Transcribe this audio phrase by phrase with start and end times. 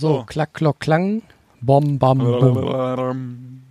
[0.00, 1.20] So, klack, klock, klang.
[1.60, 3.62] Bom, bam, bum.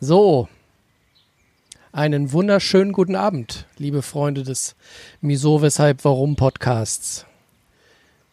[0.00, 0.48] So.
[1.90, 4.76] Einen wunderschönen guten Abend, liebe Freunde des
[5.22, 7.24] Miso Weshalb Warum Podcasts.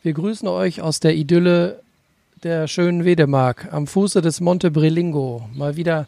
[0.03, 1.81] Wir grüßen euch aus der Idylle
[2.43, 5.47] der schönen Wedemark am Fuße des Monte Brelingo.
[5.53, 6.07] Mal wieder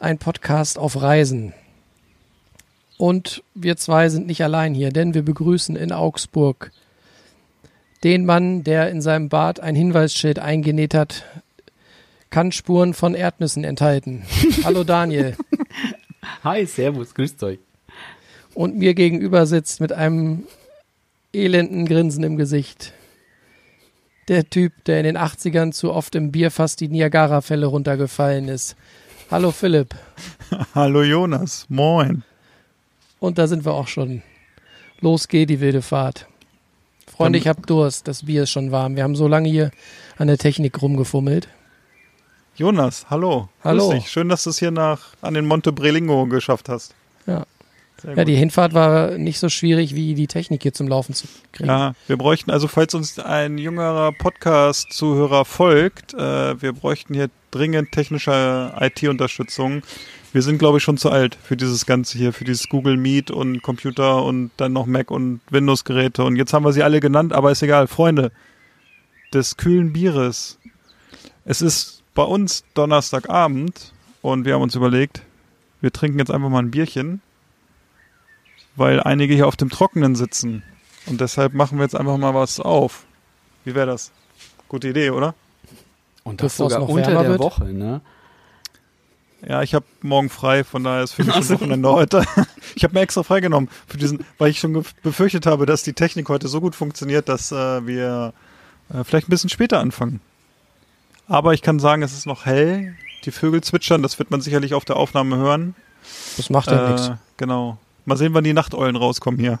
[0.00, 1.54] ein Podcast auf Reisen.
[2.98, 6.72] Und wir zwei sind nicht allein hier, denn wir begrüßen in Augsburg
[8.04, 11.24] den Mann, der in seinem Bart ein Hinweisschild eingenäht hat,
[12.30, 14.22] kann Spuren von Erdnüssen enthalten.
[14.64, 15.36] Hallo Daniel.
[16.44, 17.58] Hi, Servus, grüßt euch.
[18.54, 20.44] Und mir gegenüber sitzt mit einem
[21.32, 22.92] elenden Grinsen im Gesicht.
[24.28, 28.76] Der Typ, der in den 80ern zu oft im Bierfass die Niagara-Fälle runtergefallen ist.
[29.30, 29.94] Hallo Philipp.
[30.74, 32.22] Hallo Jonas, moin.
[33.18, 34.22] Und da sind wir auch schon.
[35.00, 36.26] Los geht die wilde Fahrt.
[37.20, 38.08] Freunde, ich hab Durst.
[38.08, 38.96] Das Bier ist schon warm.
[38.96, 39.72] Wir haben so lange hier
[40.16, 41.48] an der Technik rumgefummelt.
[42.56, 43.50] Jonas, hallo.
[43.62, 43.90] Hallo.
[43.90, 44.10] Grüß dich.
[44.10, 46.94] Schön, dass du es hier nach an den Monte Brelingo geschafft hast.
[47.26, 47.44] Ja.
[48.16, 51.68] Ja, die Hinfahrt war nicht so schwierig, wie die Technik hier zum Laufen zu kriegen.
[51.68, 57.92] Ja, wir bräuchten, also falls uns ein jüngerer Podcast-Zuhörer folgt, äh, wir bräuchten hier dringend
[57.92, 59.82] technische IT-Unterstützung.
[60.32, 63.32] Wir sind, glaube ich, schon zu alt für dieses Ganze hier, für dieses Google Meet
[63.32, 66.22] und Computer und dann noch Mac und Windows-Geräte.
[66.22, 67.88] Und jetzt haben wir sie alle genannt, aber ist egal.
[67.88, 68.30] Freunde
[69.32, 70.58] des kühlen Bieres.
[71.44, 73.92] Es ist bei uns Donnerstagabend
[74.22, 75.22] und wir haben uns überlegt,
[75.80, 77.22] wir trinken jetzt einfach mal ein Bierchen,
[78.76, 80.62] weil einige hier auf dem Trockenen sitzen.
[81.06, 83.04] Und deshalb machen wir jetzt einfach mal was auf.
[83.64, 84.12] Wie wäre das?
[84.68, 85.34] Gute Idee, oder?
[86.22, 87.40] Und das Bevor sogar noch unter wärmer der wird?
[87.40, 88.00] Woche, ne?
[89.46, 92.24] Ja, ich habe morgen frei, von daher ist für mich schon Wochenende heute.
[92.76, 96.28] Ich habe mir extra freigenommen, für diesen, weil ich schon befürchtet habe, dass die Technik
[96.28, 98.32] heute so gut funktioniert, dass äh, wir
[98.94, 100.20] äh, vielleicht ein bisschen später anfangen.
[101.26, 102.94] Aber ich kann sagen, es ist noch hell.
[103.24, 105.74] Die Vögel zwitschern, das wird man sicherlich auf der Aufnahme hören.
[106.36, 107.08] Das macht ja nichts.
[107.08, 107.78] Äh, genau.
[108.04, 109.58] Mal sehen, wann die Nachteulen rauskommen hier.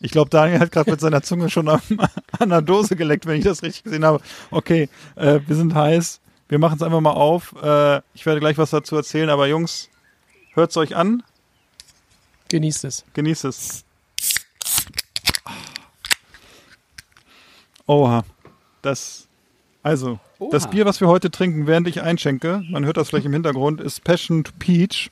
[0.00, 1.80] Ich glaube, Daniel hat gerade mit seiner Zunge schon am,
[2.38, 4.20] an der Dose geleckt, wenn ich das richtig gesehen habe.
[4.50, 6.20] Okay, äh, wir sind heiß.
[6.48, 7.54] Wir machen es einfach mal auf.
[7.62, 9.88] Äh, ich werde gleich was dazu erzählen, aber Jungs,
[10.54, 11.22] hört's euch an.
[12.48, 13.04] Genießt es.
[13.14, 13.84] Genießt es.
[17.86, 18.24] Oha.
[18.82, 19.26] Das,
[19.82, 20.20] also,
[20.50, 20.70] das Oha.
[20.70, 24.04] Bier, was wir heute trinken, während ich einschenke, man hört das vielleicht im Hintergrund, ist
[24.04, 25.10] Passion to Peach.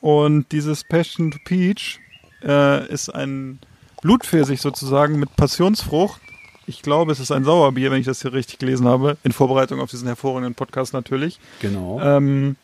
[0.00, 2.00] Und dieses Passion to Peach
[2.42, 3.60] äh, ist ein
[4.02, 6.20] Blutpfirsich sozusagen mit Passionsfrucht.
[6.66, 9.16] Ich glaube, es ist ein Sauerbier, wenn ich das hier richtig gelesen habe.
[9.22, 11.38] In Vorbereitung auf diesen hervorragenden Podcast natürlich.
[11.60, 12.00] Genau.
[12.00, 12.56] Ähm,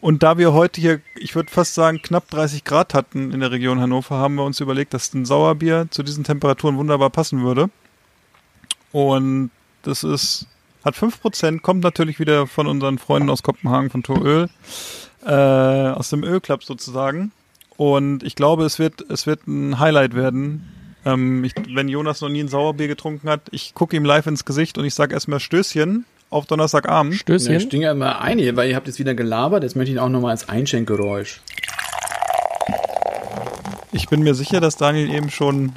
[0.00, 3.50] und da wir heute hier, ich würde fast sagen, knapp 30 Grad hatten in der
[3.50, 7.70] Region Hannover, haben wir uns überlegt, dass ein Sauerbier zu diesen Temperaturen wunderbar passen würde.
[8.92, 9.50] Und
[9.82, 10.46] das ist,
[10.84, 14.48] hat 5%, kommt natürlich wieder von unseren Freunden aus Kopenhagen von Toröl,
[15.24, 17.32] äh, aus dem Ölclub sozusagen.
[17.76, 20.68] Und ich glaube, es wird, es wird ein Highlight werden.
[21.12, 24.44] Ähm, ich, wenn Jonas noch nie ein Sauerbier getrunken hat, ich gucke ihm live ins
[24.44, 27.12] Gesicht und ich sage erstmal Stößchen auf Donnerstagabend.
[27.12, 27.60] Ja, ich Stößchen.
[27.60, 29.62] stinge ja immer ein, hier, weil ihr habt jetzt wieder gelabert.
[29.62, 31.40] Jetzt möchte ich auch nochmal als Einschenkgeräusch.
[33.92, 35.72] Ich bin mir sicher, dass Daniel eben schon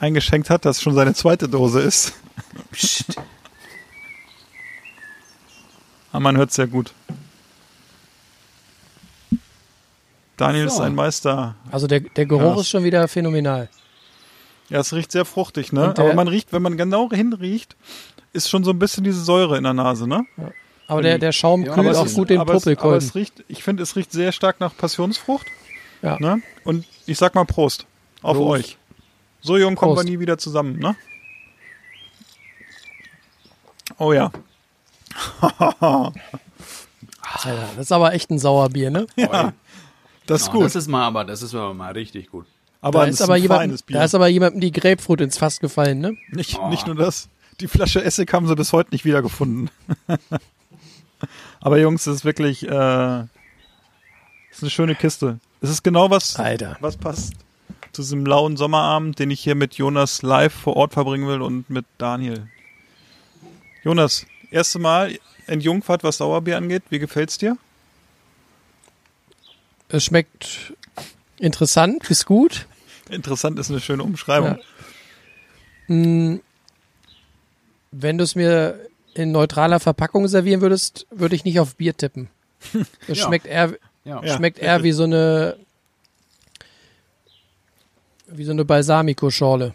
[0.00, 2.14] eingeschenkt hat, dass schon seine zweite Dose ist.
[2.72, 3.16] Psst.
[6.10, 6.92] Aber man hört sehr gut.
[10.36, 10.74] Daniel So.
[10.76, 11.54] ist ein Meister.
[11.70, 12.60] Also der, der Geruch Ja.
[12.60, 13.68] ist schon wieder phänomenal.
[14.68, 15.94] Ja, es riecht sehr fruchtig, ne?
[15.96, 17.76] Aber man riecht, wenn man genau hinriecht,
[18.32, 20.24] ist schon so ein bisschen diese Säure in der Nase, ne?
[20.86, 23.44] Aber der, der Schaum Ja, kühlt auch ist- gut den aber es, aber es riecht,
[23.48, 25.46] ich finde, es riecht sehr stark nach Passionsfrucht.
[26.02, 26.18] Ja.
[26.18, 26.42] Ne?
[26.64, 27.86] Und ich sag mal Prost
[28.22, 28.50] auf Prost.
[28.50, 28.78] euch.
[29.40, 30.96] So jung kommen wir nie wieder zusammen, ne?
[33.98, 34.30] Oh ja.
[35.42, 36.12] Alter,
[37.76, 39.06] das ist aber echt ein Sauerbier, ne?
[39.16, 39.52] ja.
[40.26, 40.64] Das ist Ja, gut.
[40.64, 42.46] Das ist mal, aber das ist aber mal richtig gut.
[42.82, 43.96] Aber Da ist, aber ein jemand, feines Bier.
[43.98, 46.16] da ist aber jemandem die Grapefruit ins Fass gefallen, ne?
[46.30, 46.68] Nicht, Oh.
[46.68, 47.28] nicht nur das.
[47.60, 49.70] Die Flasche Essig haben sie bis heute nicht wiedergefunden.
[51.60, 53.20] Aber Jungs, es ist wirklich, äh,
[54.50, 55.38] ist eine schöne Kiste.
[55.60, 56.76] Es ist genau was, Alter.
[56.80, 57.34] was passt
[57.92, 61.68] zu diesem lauen Sommerabend, den ich hier mit Jonas live vor Ort verbringen will und
[61.70, 62.48] mit Daniel.
[63.84, 66.82] Jonas, erste Mal in Jungfahrt, was Sauerbier angeht.
[66.90, 67.56] Wie gefällt's dir?
[69.88, 70.72] Es schmeckt
[71.38, 72.66] interessant, ist gut.
[73.12, 74.58] Interessant ist eine schöne Umschreibung.
[75.88, 76.36] Mm,
[77.90, 78.78] Wenn du es mir
[79.14, 82.28] in neutraler Verpackung servieren würdest, würde ich nicht auf Bier tippen.
[83.08, 83.26] Es Ja.
[83.26, 83.74] schmeckt eher,
[84.04, 84.22] Ja.
[84.24, 84.36] Ja.
[84.36, 85.56] schmeckt eher wie so eine
[88.34, 89.74] wie so eine Balsamico-Schorle.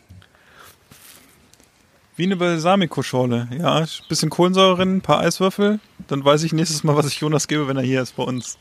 [2.15, 3.49] Wie eine Balsamico-Schorle.
[3.59, 5.79] Ja, bisschen Kohlensäure drin, ein paar Eiswürfel.
[6.07, 8.57] Dann weiß ich nächstes Mal, was ich Jonas gebe, wenn er hier ist bei uns.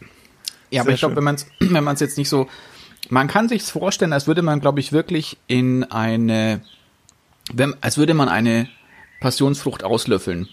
[0.71, 2.47] Ja, aber Sehr ich glaube, wenn man es wenn man's jetzt nicht so.
[3.09, 6.61] Man kann sich's vorstellen, als würde man, glaube ich, wirklich in eine.
[7.53, 8.69] Wenn, als würde man eine
[9.21, 10.49] Passionsfrucht auslöffeln.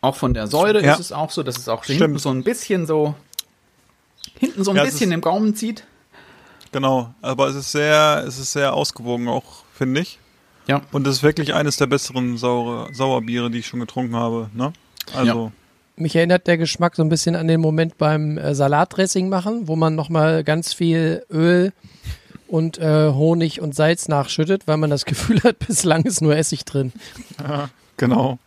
[0.00, 0.84] Auch von der Säure Mhm.
[0.86, 0.92] Ja.
[0.94, 2.00] ist es auch so, dass es auch Stimmt.
[2.00, 3.14] hinten so ein bisschen so.
[4.38, 5.84] Hinten so ein Ja, bisschen im Gaumen zieht.
[6.72, 7.14] Genau.
[7.22, 10.18] Aber es ist sehr, es ist sehr ausgewogen auch, finde ich.
[10.66, 10.80] Ja.
[10.92, 14.50] Und es ist wirklich eines der besseren saure, Sauerbiere, die ich schon getrunken habe.
[14.54, 14.72] Ne?
[15.14, 15.52] Also,
[15.96, 19.76] Mich erinnert der Geschmack so ein bisschen an den Moment beim äh, Salatdressing machen, wo
[19.76, 21.72] man nochmal ganz viel Öl
[22.48, 26.64] und äh, Honig und Salz nachschüttet, weil man das Gefühl hat, bislang ist nur Essig
[26.64, 26.92] drin.
[27.96, 28.38] genau.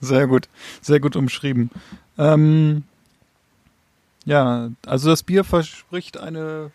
[0.00, 0.48] Sehr gut.
[0.80, 1.70] Sehr gut umschrieben.
[2.16, 2.84] Ähm,
[4.24, 6.70] ja, also das Bier verspricht eine,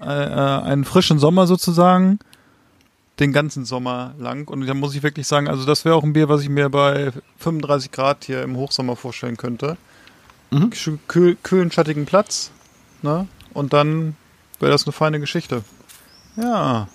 [0.00, 2.18] äh, äh, einen frischen Sommer sozusagen.
[3.20, 4.48] Den ganzen Sommer lang.
[4.48, 6.68] Und da muss ich wirklich sagen, also das wäre auch ein Bier, was ich mir
[6.68, 9.76] bei 35 Grad hier im Hochsommer vorstellen könnte.
[10.50, 10.70] Mhm.
[11.06, 12.50] Kühl, kühlen, schattigen Platz.
[13.02, 13.28] Ne?
[13.52, 14.16] Und dann
[14.58, 15.62] wäre das eine feine Geschichte.
[16.36, 16.88] Ja.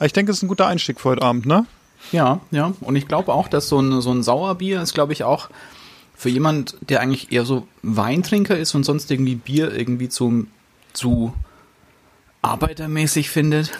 [0.00, 1.66] Ich denke, es ist ein guter Einstieg für heute Abend, ne?
[2.12, 2.72] Ja, ja.
[2.80, 5.50] Und ich glaube auch, dass so ein, so ein Sauerbier ist, glaube ich, auch
[6.14, 10.48] für jemand, der eigentlich eher so Weintrinker ist und sonst irgendwie Bier irgendwie zum,
[10.92, 11.32] zu
[12.42, 13.72] arbeitermäßig findet.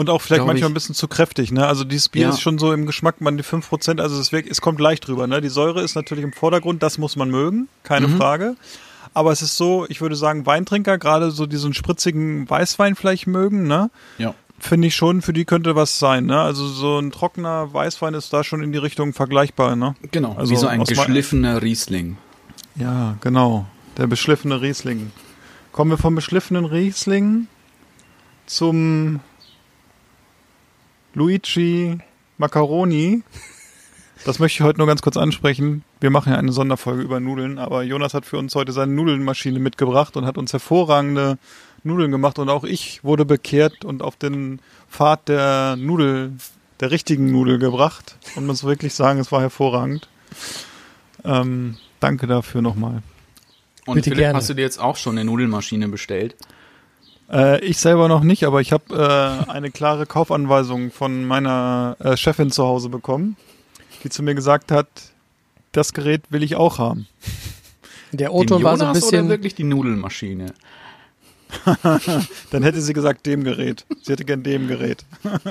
[0.00, 0.64] Und auch vielleicht manchmal ich.
[0.70, 1.66] ein bisschen zu kräftig, ne?
[1.66, 2.28] Also dieses Bier Ja.
[2.30, 5.26] ist schon so im Geschmack, man die 5%, also es, wirkt, es kommt leicht drüber,
[5.26, 5.42] ne?
[5.42, 8.16] Die Säure ist natürlich im Vordergrund, das muss man mögen, keine Mhm.
[8.16, 8.56] Frage.
[9.12, 13.66] Aber es ist so, ich würde sagen, Weintrinker, gerade so diesen spritzigen Weißwein vielleicht mögen,
[13.66, 13.90] ne?
[14.16, 14.34] Ja.
[14.58, 16.40] Finde ich schon, für die könnte was sein, ne?
[16.40, 19.96] Also so ein trockener Weißwein ist da schon in die Richtung vergleichbar, ne?
[20.12, 20.34] Genau.
[20.34, 22.16] Also wie so ein geschliffener Riesling.
[22.76, 23.66] Ja, genau.
[23.98, 25.10] Der beschliffene Riesling.
[25.72, 27.48] Kommen wir vom beschliffenen Riesling
[28.46, 29.20] zum
[31.14, 31.98] Luigi
[32.38, 33.22] Macaroni.
[34.24, 35.82] Das möchte ich heute nur ganz kurz ansprechen.
[35.98, 39.58] Wir machen ja eine Sonderfolge über Nudeln, aber Jonas hat für uns heute seine Nudelnmaschine
[39.58, 41.38] mitgebracht und hat uns hervorragende
[41.82, 44.60] Nudeln gemacht und auch ich wurde bekehrt und auf den
[44.90, 46.32] Pfad der Nudel,
[46.80, 50.08] der richtigen Nudel gebracht und muss wirklich sagen, es war hervorragend.
[51.24, 53.02] Ähm, danke dafür nochmal.
[53.86, 54.38] Und Bitte Philipp, gerne.
[54.38, 56.36] hast du dir jetzt auch schon eine Nudelmaschine bestellt?
[57.30, 62.16] Äh, ich selber noch nicht, aber ich habe äh, eine klare Kaufanweisung von meiner äh,
[62.16, 63.36] Chefin zu Hause bekommen,
[64.02, 64.88] die zu mir gesagt hat,
[65.72, 67.06] das Gerät will ich auch haben.
[68.12, 70.46] Der Oton war so ein Jonas oder bisschen, wirklich die Nudelmaschine?
[72.50, 73.84] Dann hätte sie gesagt, dem Gerät.
[74.02, 75.04] Sie hätte gern dem Gerät.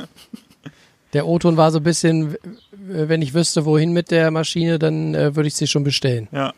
[1.14, 2.36] der Oton war so ein bisschen,
[2.72, 6.28] wenn ich wüsste, wohin mit der Maschine, dann äh, würde ich sie schon bestellen.
[6.32, 6.54] Ja.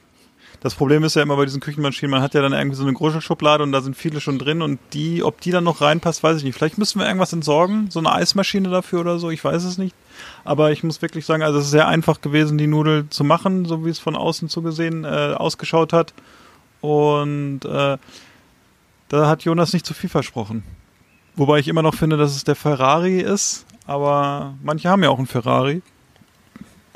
[0.62, 2.94] Das Problem ist ja immer bei diesen Küchenmaschinen, man hat ja dann irgendwie so eine
[2.94, 6.22] große Schublade und da sind viele schon drin und die, ob die dann noch reinpasst,
[6.22, 6.56] weiß ich nicht.
[6.56, 9.96] Vielleicht müssen wir irgendwas entsorgen, so eine Eismaschine dafür oder so, ich weiß es nicht.
[10.44, 13.66] Aber ich muss wirklich sagen, also es ist sehr einfach gewesen, die Nudel zu machen,
[13.66, 16.14] so wie es von außen zugesehen äh, ausgeschaut hat.
[16.80, 17.98] Und äh,
[19.10, 20.64] da hat Jonas nicht zu viel versprochen.
[21.36, 25.18] Wobei ich immer noch finde, dass es der Ferrari ist, aber manche haben ja auch
[25.18, 25.82] einen Ferrari.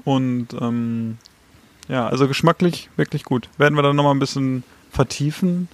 [0.04, 1.18] Und ähm,
[1.88, 3.50] ja, also geschmacklich wirklich gut.
[3.58, 5.68] Werden wir dann nochmal ein bisschen vertiefen,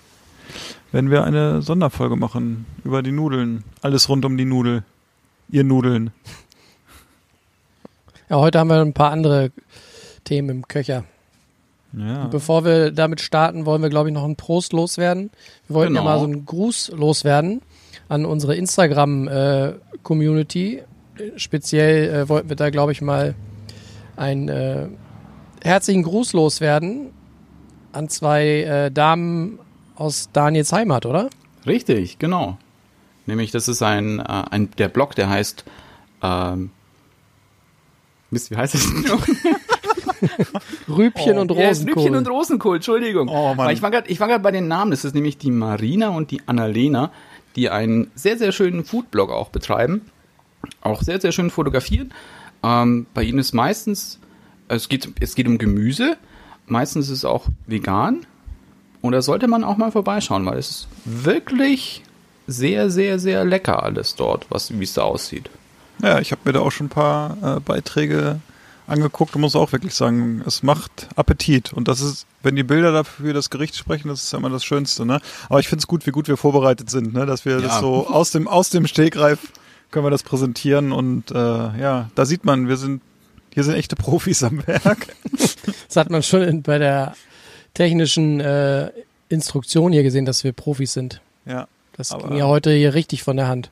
[0.91, 3.63] wenn wir eine Sonderfolge machen über die Nudeln.
[3.81, 4.83] Alles rund um die Nudel.
[5.49, 6.11] Ihr Nudeln.
[8.29, 9.51] Ja, heute haben wir ein paar andere
[10.23, 11.03] Themen im Köcher.
[11.93, 12.27] Ja.
[12.27, 15.29] Bevor wir damit starten, wollen wir, glaube ich, noch einen Prost loswerden.
[15.67, 16.13] Wir wollten ja Genau.
[16.13, 17.61] mal so einen Gruß loswerden
[18.07, 20.83] an unsere Instagram-Community.
[21.35, 23.35] Speziell äh, wollten wir da, glaube ich, mal
[24.15, 24.87] einen äh,
[25.63, 27.11] herzlichen Gruß loswerden
[27.91, 29.59] an zwei äh, Damen
[29.95, 31.29] aus Daniels Heimat, oder?
[31.65, 32.57] Richtig, genau.
[33.25, 35.63] Nämlich, das ist ein, äh, ein der Blog, der heißt
[36.23, 36.71] ähm,
[38.31, 39.27] Mist, wie heißt es denn noch?
[40.87, 42.03] Rübchen und Ja, es ist Rosenkohl.
[42.03, 43.27] Rübchen und Rosenkohl, Entschuldigung.
[43.27, 43.71] Oh, Mann.
[43.71, 44.91] Ich war gerade ich war grad bei den Namen.
[44.91, 47.11] Das ist nämlich die Marina und die Annalena,
[47.55, 50.01] die einen sehr, sehr schönen Foodblog auch betreiben.
[50.81, 52.13] Auch sehr, sehr schön fotografieren.
[52.63, 54.19] Ähm, bei ihnen ist meistens,
[54.75, 56.17] es geht, es geht um Gemüse.
[56.67, 58.25] Meistens ist es auch vegan.
[59.01, 62.03] Und da sollte man auch mal vorbeischauen, weil es ist wirklich
[62.47, 65.49] sehr, sehr, sehr lecker alles dort, was, wie es da aussieht.
[66.03, 68.39] ja, ich habe mir da auch schon ein paar äh, Beiträge
[68.87, 71.71] angeguckt und muss auch wirklich sagen, es macht Appetit.
[71.73, 74.63] Und das ist, wenn die Bilder dafür das Gericht sprechen, das ist ja immer das
[74.65, 75.19] Schönste, ne?
[75.49, 77.25] Aber ich finde es gut, wie gut wir vorbereitet sind, ne?
[77.25, 77.61] Dass wir Ja.
[77.61, 79.39] das so aus dem, aus dem Stegreif
[79.91, 83.01] können wir das präsentieren und äh, ja, da sieht man, wir sind,
[83.53, 85.07] hier sind echte Profis am Werk.
[85.87, 87.15] Das hat man schon in, bei der
[87.73, 88.91] technischen äh,
[89.27, 91.21] Instruktion hier gesehen, dass wir Profis sind.
[91.45, 91.67] Ja.
[91.97, 93.71] Das ging ja heute hier richtig von der Hand.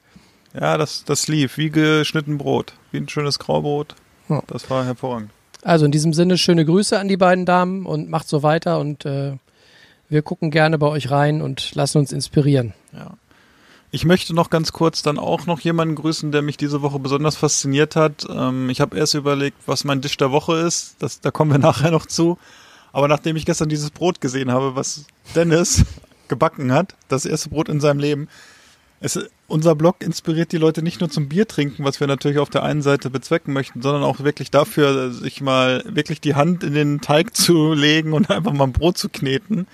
[0.54, 2.74] Ja, das, das lief, wie geschnitten Brot.
[2.92, 3.96] Wie ein schönes Graubrot.
[4.28, 4.44] Ja.
[4.48, 5.32] Das war hervorragend.
[5.64, 9.06] Also in diesem Sinne schöne Grüße an die beiden Damen und macht so weiter und
[9.06, 9.38] äh,
[10.10, 12.74] wir gucken gerne bei euch rein und lassen uns inspirieren.
[12.94, 13.18] Ja.
[13.92, 17.36] Ich möchte noch ganz kurz dann auch noch jemanden grüßen, der mich diese Woche besonders
[17.36, 18.26] fasziniert hat.
[18.30, 20.96] Ähm, ich habe erst überlegt, was mein Dish der Woche ist.
[21.00, 22.38] Das, da kommen wir nachher noch zu.
[22.92, 25.06] Aber nachdem ich gestern dieses Brot gesehen habe, was
[25.36, 25.86] Dennis
[26.28, 28.28] gebacken hat, das erste Brot in seinem Leben,
[29.02, 29.18] es,
[29.48, 32.64] unser Blog inspiriert die Leute nicht nur zum Bier trinken, was wir natürlich auf der
[32.64, 37.02] einen Seite bezwecken möchten, sondern auch wirklich dafür, sich mal wirklich die Hand in den
[37.02, 39.68] Teig zu legen und einfach mal ein Brot zu kneten.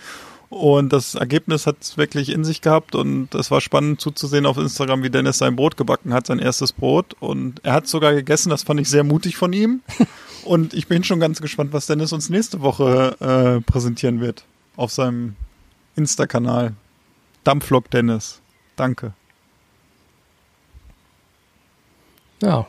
[0.49, 4.57] Und das Ergebnis hat es wirklich in sich gehabt und es war spannend zuzusehen auf
[4.57, 7.15] Instagram, wie Dennis sein Brot gebacken hat, sein erstes Brot.
[7.19, 9.81] Und er hat sogar gegessen, das fand ich sehr mutig von ihm.
[10.45, 14.91] Und ich bin schon ganz gespannt, was Dennis uns nächste Woche äh, präsentieren wird auf
[14.91, 15.35] seinem
[15.95, 16.73] Insta-Kanal.
[17.43, 18.41] Dampflok Dennis.
[18.75, 19.13] Danke.
[22.43, 22.67] Ja.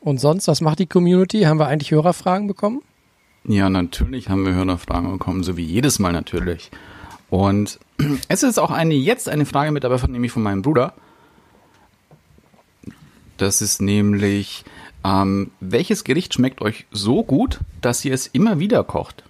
[0.00, 1.42] Und sonst, was macht die Community?
[1.42, 2.82] Haben wir eigentlich Hörerfragen bekommen?
[3.46, 6.70] Ja, natürlich haben wir Hörerfragen bekommen, so wie jedes Mal natürlich.
[7.28, 7.78] Und
[8.28, 10.94] es ist auch eine, jetzt eine Frage mit dabei, von, nämlich von meinem Bruder.
[13.36, 14.64] Das ist nämlich,
[15.04, 19.24] ähm, welches Gericht schmeckt euch so gut, dass ihr es immer wieder kocht?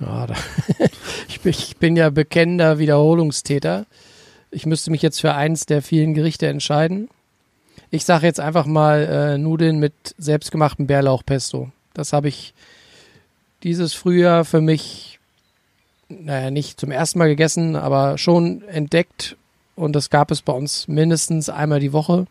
[0.00, 0.34] Ja, da,
[1.28, 3.86] ich, bin, ich bin ja bekennender Wiederholungstäter.
[4.50, 7.08] Ich müsste mich jetzt für eins der vielen Gerichte entscheiden.
[7.94, 11.70] Ich sage jetzt einfach mal äh, Nudeln mit selbstgemachtem Bärlauchpesto.
[11.92, 12.54] Das habe ich
[13.62, 15.20] dieses Frühjahr für mich,
[16.08, 19.36] naja, nicht zum ersten Mal gegessen, aber schon entdeckt.
[19.76, 22.26] Und das gab es bei uns mindestens einmal die Woche.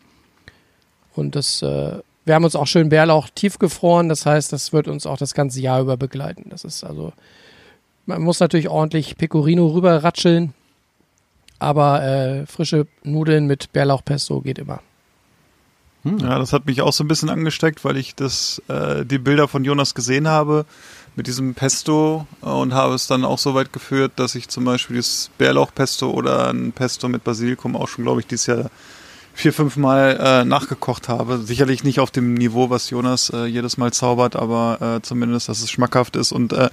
[1.15, 4.10] Und das, äh, wir haben uns auch schön Bärlauch tiefgefroren.
[4.10, 6.50] Das heißt, das wird uns auch das ganze Jahr über begleiten.
[6.50, 7.13] Das ist also,
[8.08, 10.56] man muss natürlich ordentlich Pecorino rüberratscheln.
[11.60, 14.82] Aber äh, frische Nudeln mit Bärlauchpesto geht immer.
[16.03, 19.48] Ja, das hat mich auch so ein bisschen angesteckt, weil ich das, äh, die Bilder
[19.48, 20.65] von Jonas gesehen habe
[21.15, 24.98] mit diesem Pesto und habe es dann auch so weit geführt, dass ich zum Beispiel
[24.98, 28.72] das Bärlauchpesto oder ein Pesto mit Basilikum auch schon, glaube ich, dieses Jahr
[29.34, 31.38] vier, fünf Mal äh, nachgekocht habe.
[31.38, 35.62] Sicherlich nicht auf dem Niveau, was Jonas äh, jedes Mal zaubert, aber äh, zumindest, dass
[35.62, 36.31] es schmackhaft ist.
[36.31, 36.70] Und äh,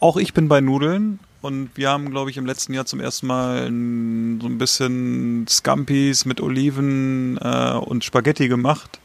[0.00, 3.26] auch ich bin bei Nudeln und wir haben, glaube ich, im letzten Jahr zum ersten
[3.26, 8.98] Mal so ein bisschen Scampis mit Oliven äh, und Spaghetti gemacht.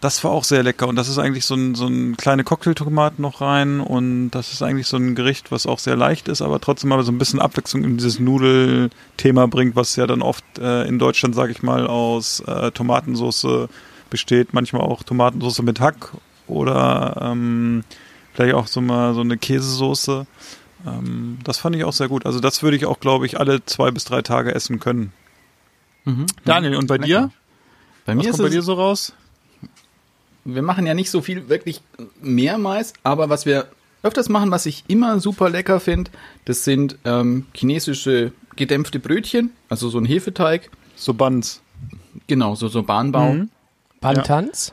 [0.00, 3.20] Das war auch sehr lecker und das ist eigentlich so ein, so ein kleine Cocktailtomaten
[3.20, 6.58] noch rein und das ist eigentlich so ein Gericht, was auch sehr leicht ist, aber
[6.58, 10.84] trotzdem aber so ein bisschen Abwechslung in dieses Nudelthema bringt, was ja dann oft äh,
[10.84, 13.68] in Deutschland, sage ich mal, aus äh, Tomatensauce
[14.08, 16.12] besteht, manchmal auch Tomatensauce mit Hack
[16.46, 17.84] oder ähm,
[18.32, 20.26] vielleicht auch so mal so eine Käsesoße.
[20.86, 22.26] Ähm, das fand ich auch sehr gut.
[22.26, 25.12] Also das würde ich auch, glaube ich, alle zwei bis drei Tage essen können.
[26.44, 27.06] Daniel, und bei Lecker.
[27.06, 27.30] dir?
[28.06, 29.12] Bei Was mir ist kommt bei es, dir so raus?
[30.44, 31.82] wir machen ja nicht so viel wirklich
[32.20, 33.68] mehrmals, aber was wir
[34.02, 36.10] öfters machen, was ich immer super lecker finde,
[36.46, 41.60] das sind ähm, chinesische gedämpfte Brötchen, also so ein Hefeteig, So Buns.
[42.26, 43.34] genau, so, so Bahnbau.
[43.34, 43.50] Mhm.
[44.00, 44.72] Bantans?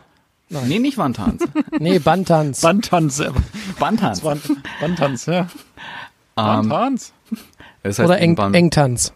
[0.50, 1.44] Nee, nicht Wandtanz.
[1.80, 2.62] Nee, Bantans.
[2.62, 3.20] Bantanz.
[3.20, 3.32] äh,
[3.80, 4.22] Bandtanz.
[4.22, 4.42] Band,
[4.80, 5.42] Bantanz, ja.
[6.38, 7.14] Ähm, Bantanz?
[7.84, 9.14] das heißt Oder Eng, Engtanz.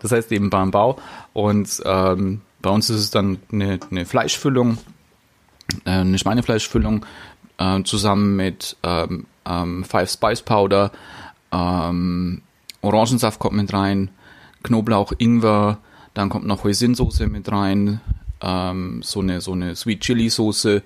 [0.00, 0.98] Das heißt eben Bahnbau.
[1.32, 4.78] Und ähm, bei uns ist es dann eine, eine Fleischfüllung,
[5.84, 7.04] äh, eine Schweinefleischfüllung
[7.58, 10.92] äh, zusammen mit ähm, ähm, Five Spice Powder,
[11.50, 12.42] ähm,
[12.80, 14.10] Orangensaft kommt mit rein,
[14.62, 15.78] Knoblauch, Ingwer,
[16.14, 18.00] dann kommt noch Hoisinsoße mit rein,
[18.42, 20.82] ähm, so eine so eine Sweet Chili Soße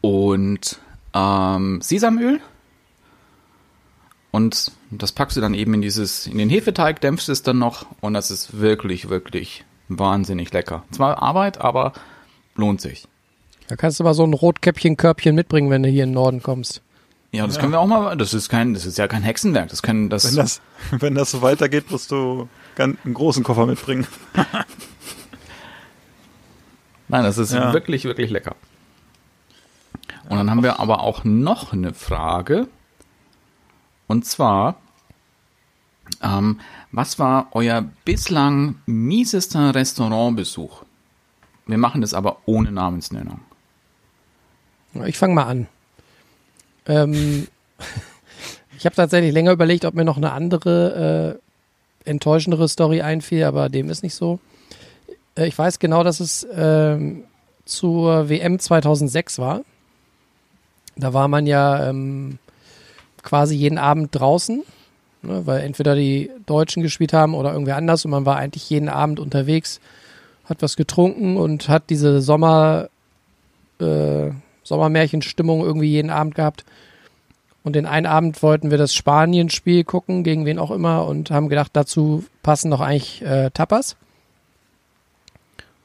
[0.00, 0.78] und
[1.14, 2.40] ähm, Sesamöl.
[4.32, 7.86] Und das packst du dann eben in dieses, in den Hefeteig, dämpfst es dann noch
[8.00, 10.84] und das ist wirklich, wirklich wahnsinnig lecker.
[10.92, 11.92] Zwar Arbeit, aber
[12.54, 13.08] lohnt sich.
[13.66, 16.80] Da kannst du mal so ein Rotkäppchen-Körbchen mitbringen, wenn du hier in den Norden kommst.
[17.32, 19.82] Ja, das können wir auch mal, das ist kein, das ist ja kein Hexenwerk, das
[19.82, 24.06] können, das, Wenn das, wenn das so weitergeht, musst du einen großen Koffer mitbringen.
[27.10, 27.72] nein, das ist Ja.
[27.72, 28.54] wirklich, wirklich lecker.
[30.28, 32.68] Und dann haben wir aber auch noch eine Frage.
[34.06, 34.76] Und zwar,
[36.22, 36.58] Ähm,
[36.90, 40.82] was war euer bislang miesester Restaurantbesuch?
[41.66, 43.40] Wir machen das aber ohne Namensnennung.
[45.06, 45.68] Ich fange mal an.
[46.86, 47.46] Ähm,
[48.76, 51.38] ich habe tatsächlich länger überlegt, ob mir noch eine andere
[52.04, 54.40] äh, enttäuschendere Story einfiel, aber dem ist nicht so.
[55.36, 57.24] Äh, ich weiß genau, dass es ähm,
[57.64, 59.62] zur WM 2006 war.
[60.96, 62.38] Da war man ja ähm,
[63.22, 64.62] quasi jeden Abend draußen,
[65.22, 68.88] ne, weil entweder die Deutschen gespielt haben oder irgendwer anders und man war eigentlich jeden
[68.88, 69.80] Abend unterwegs,
[70.44, 72.88] hat was getrunken und hat diese Sommer,
[73.80, 74.30] äh,
[74.62, 76.64] Sommermärchenstimmung irgendwie jeden Abend gehabt.
[77.62, 81.50] Und den einen Abend wollten wir das Spanien-Spiel gucken, gegen wen auch immer, und haben
[81.50, 83.96] gedacht, dazu passen doch eigentlich äh, Tapas.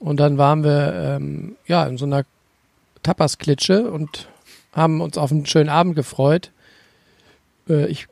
[0.05, 2.25] Und dann waren wir ähm, ja in so einer
[3.01, 4.27] Tapas-Klitsche und
[4.71, 6.51] haben uns auf einen schönen Abend gefreut.
[7.67, 8.05] Äh, ich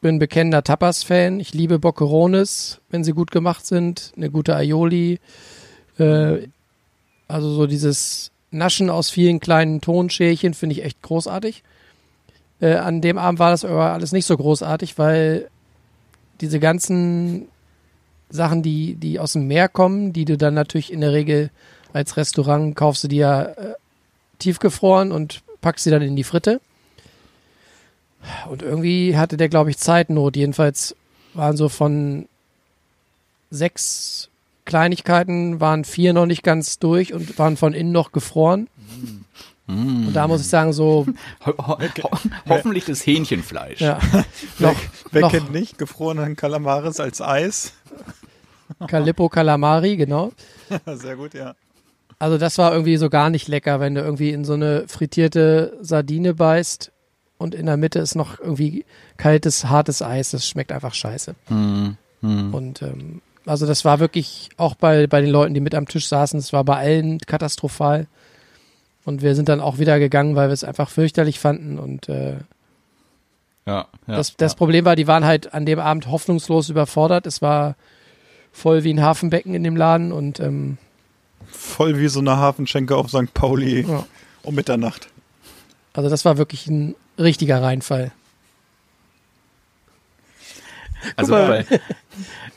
[0.00, 1.38] bin bekennender Tapas-Fan.
[1.38, 4.12] Ich liebe Boccherones, wenn sie gut gemacht sind.
[4.16, 5.20] Eine gute Aioli.
[5.98, 6.48] Äh,
[7.28, 11.62] also so dieses Naschen aus vielen kleinen Tonschälchen finde ich echt großartig.
[12.60, 15.48] Äh, an dem Abend war das aber alles nicht so großartig, weil
[16.40, 17.46] diese ganzen
[18.28, 21.50] Sachen, die, die aus dem Meer kommen, die du dann natürlich in der Regel
[21.92, 23.74] als Restaurant kaufst du dir ja äh,
[24.38, 26.60] tiefgefroren und packst sie dann in die Fritte.
[28.48, 30.36] Und irgendwie hatte der, glaube ich, Zeitnot.
[30.36, 30.96] Jedenfalls
[31.34, 32.28] waren so von
[33.50, 34.28] sechs
[34.64, 38.68] Kleinigkeiten, waren vier noch nicht ganz durch und waren von innen noch gefroren.
[39.68, 41.06] Und da muss ich sagen, so,
[41.46, 42.18] Ho ho ho
[42.48, 43.80] hoffentlich das Hähnchenfleisch.
[43.80, 43.98] ja,
[44.58, 44.80] Wer, noch,
[45.10, 47.72] wer noch kennt nicht gefrorenen Kalamaris als Eis?
[48.86, 50.32] Calippo Calamari, genau.
[50.86, 51.54] Sehr gut, ja.
[52.18, 55.76] Also das war irgendwie so gar nicht lecker, wenn du irgendwie in so eine frittierte
[55.80, 56.92] Sardine beißt
[57.38, 58.84] und in der Mitte ist noch irgendwie
[59.16, 60.30] kaltes, hartes Eis.
[60.30, 61.34] Das schmeckt einfach scheiße.
[61.48, 62.54] Hm, hm.
[62.54, 66.08] Und ähm, also das war wirklich auch bei, bei den Leuten, die mit am Tisch
[66.08, 68.06] saßen, es war bei allen katastrophal.
[69.06, 71.78] Und wir sind dann auch wieder gegangen, weil wir es einfach fürchterlich fanden.
[71.78, 72.34] Und äh,
[73.64, 74.58] Ja, ja, das, das ja.
[74.58, 77.24] Problem war, die waren halt an dem Abend hoffnungslos überfordert.
[77.26, 77.76] Es war
[78.52, 80.76] voll wie ein Hafenbecken in dem Laden und ähm,
[81.48, 83.32] Voll wie so eine Hafenschenke auf St.
[83.32, 84.04] Pauli Ja.
[84.42, 85.08] um Mitternacht.
[85.94, 88.10] also das war wirklich ein richtiger Reinfall.
[91.14, 91.64] Also bei,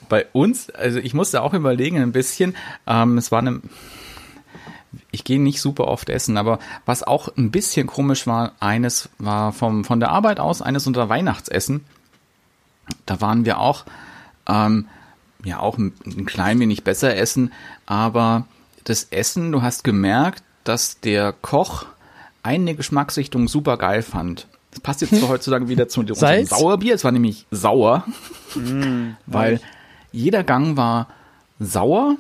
[0.08, 2.56] bei uns, also ich musste auch überlegen ein bisschen,
[2.88, 3.62] ähm, es war eine,
[5.12, 9.52] ich gehe nicht super oft essen, aber was auch ein bisschen komisch war, eines war
[9.54, 11.84] vom, von der Arbeit aus, eines unserer Weihnachtsessen,
[13.06, 13.86] da waren wir auch,
[14.48, 14.88] ähm,
[15.44, 17.54] ja auch ein, ein klein wenig besser essen,
[17.86, 18.46] aber
[18.84, 21.86] das Essen, du hast gemerkt, dass der Koch
[22.44, 24.48] eine Geschmacksrichtung super geil fand.
[24.72, 26.50] Das passt jetzt heutzutage wieder zu unserem Salz?
[26.50, 28.06] Sauerbier, es war nämlich sauer,
[29.26, 29.60] weil
[30.12, 31.08] jeder Gang war
[31.60, 32.16] sauer.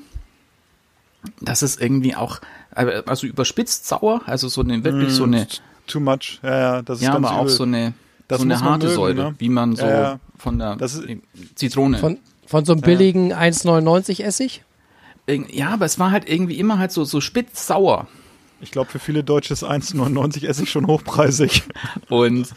[1.42, 2.40] Das ist irgendwie auch,
[2.88, 5.48] also überspitzt sauer, also so eine, wirklich so eine,
[5.88, 6.40] Too much.
[6.44, 7.54] Ja, ja, das ist ja, ganz aber auch übel.
[7.54, 7.94] so eine,
[8.28, 9.36] Das so eine harte mögen, Säure, ne?
[9.40, 10.20] wie man so Ja, ja.
[10.38, 11.08] von der Das ist-
[11.56, 11.98] Zitrone.
[11.98, 14.64] Von, von so einem billigen 1,99 Essig.
[15.52, 18.08] Ja, aber es war halt irgendwie immer halt so, so spitz sauer.
[18.62, 21.64] Ich glaube, für viele Deutsche ist 1,99 esse ich schon hochpreisig.
[22.10, 22.50] Und,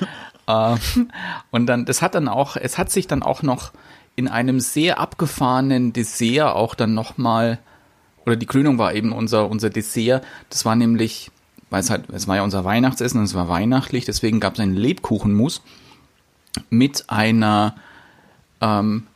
[0.47, 0.77] äh,
[1.53, 3.73] und dann, das hat dann auch, es hat sich dann auch noch
[4.17, 7.59] in einem sehr abgefahrenen Dessert auch dann nochmal,
[8.25, 10.25] oder die Krönung war eben unser, unser Dessert.
[10.51, 11.31] Das war nämlich,
[11.71, 14.61] weil es halt, es war ja unser Weihnachtsessen und es war weihnachtlich, deswegen gab es
[14.61, 15.63] einen Lebkuchenmus
[16.71, 17.77] mit einer
[18.61, 19.07] ähm,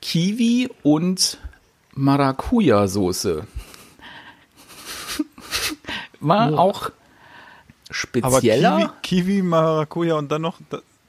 [0.00, 1.38] Kiwi und
[1.94, 3.46] Maracuja-Soße.
[6.20, 6.92] War auch Aber
[7.90, 8.94] spezieller.
[9.02, 10.58] Kiwi, Kiwi, Maracuja und dann noch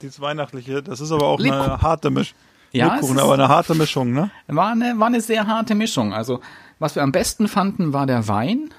[0.01, 1.81] dieses Weihnachtliche, das ist aber auch eine Lebkuchen.
[1.81, 2.37] harte Mischung.
[2.71, 4.29] Ja, Lebkuchen, aber eine harte Mischung, ne?
[4.47, 6.13] War eine, war eine sehr harte Mischung.
[6.13, 6.41] Also,
[6.79, 8.73] was wir am besten fanden, war der Wein.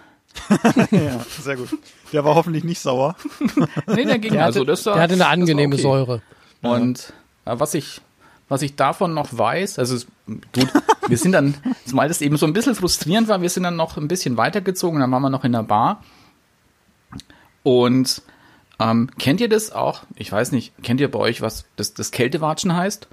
[0.90, 1.68] Ja, sehr gut.
[2.12, 3.16] Der war hoffentlich nicht sauer.
[3.86, 4.64] Nee, der ging Der hatte, also.
[4.64, 5.82] Das war, der hatte eine angenehme okay.
[5.82, 6.22] Säure.
[6.62, 7.12] Und
[7.44, 8.00] äh, was ich,
[8.48, 10.68] was ich davon noch weiß, also gut,
[11.08, 11.54] wir sind dann,
[11.86, 15.00] zumal das eben so ein bisschen frustrierend war, wir sind dann noch ein bisschen weitergezogen,
[15.00, 16.04] dann waren wir noch in der Bar.
[17.62, 18.22] Und
[18.78, 20.02] ähm, kennt ihr das auch?
[20.14, 23.08] Ich weiß nicht, kennt ihr bei euch, was das, das Kältewatschen heißt?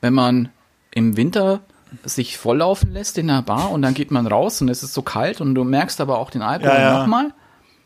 [0.00, 0.48] Wenn man
[0.90, 1.60] im Winter
[2.04, 5.02] sich volllaufen lässt in der Bar und dann geht man raus und es ist so
[5.02, 6.98] kalt und du merkst aber auch den Alkohol Ja, ja.
[6.98, 7.32] nochmal.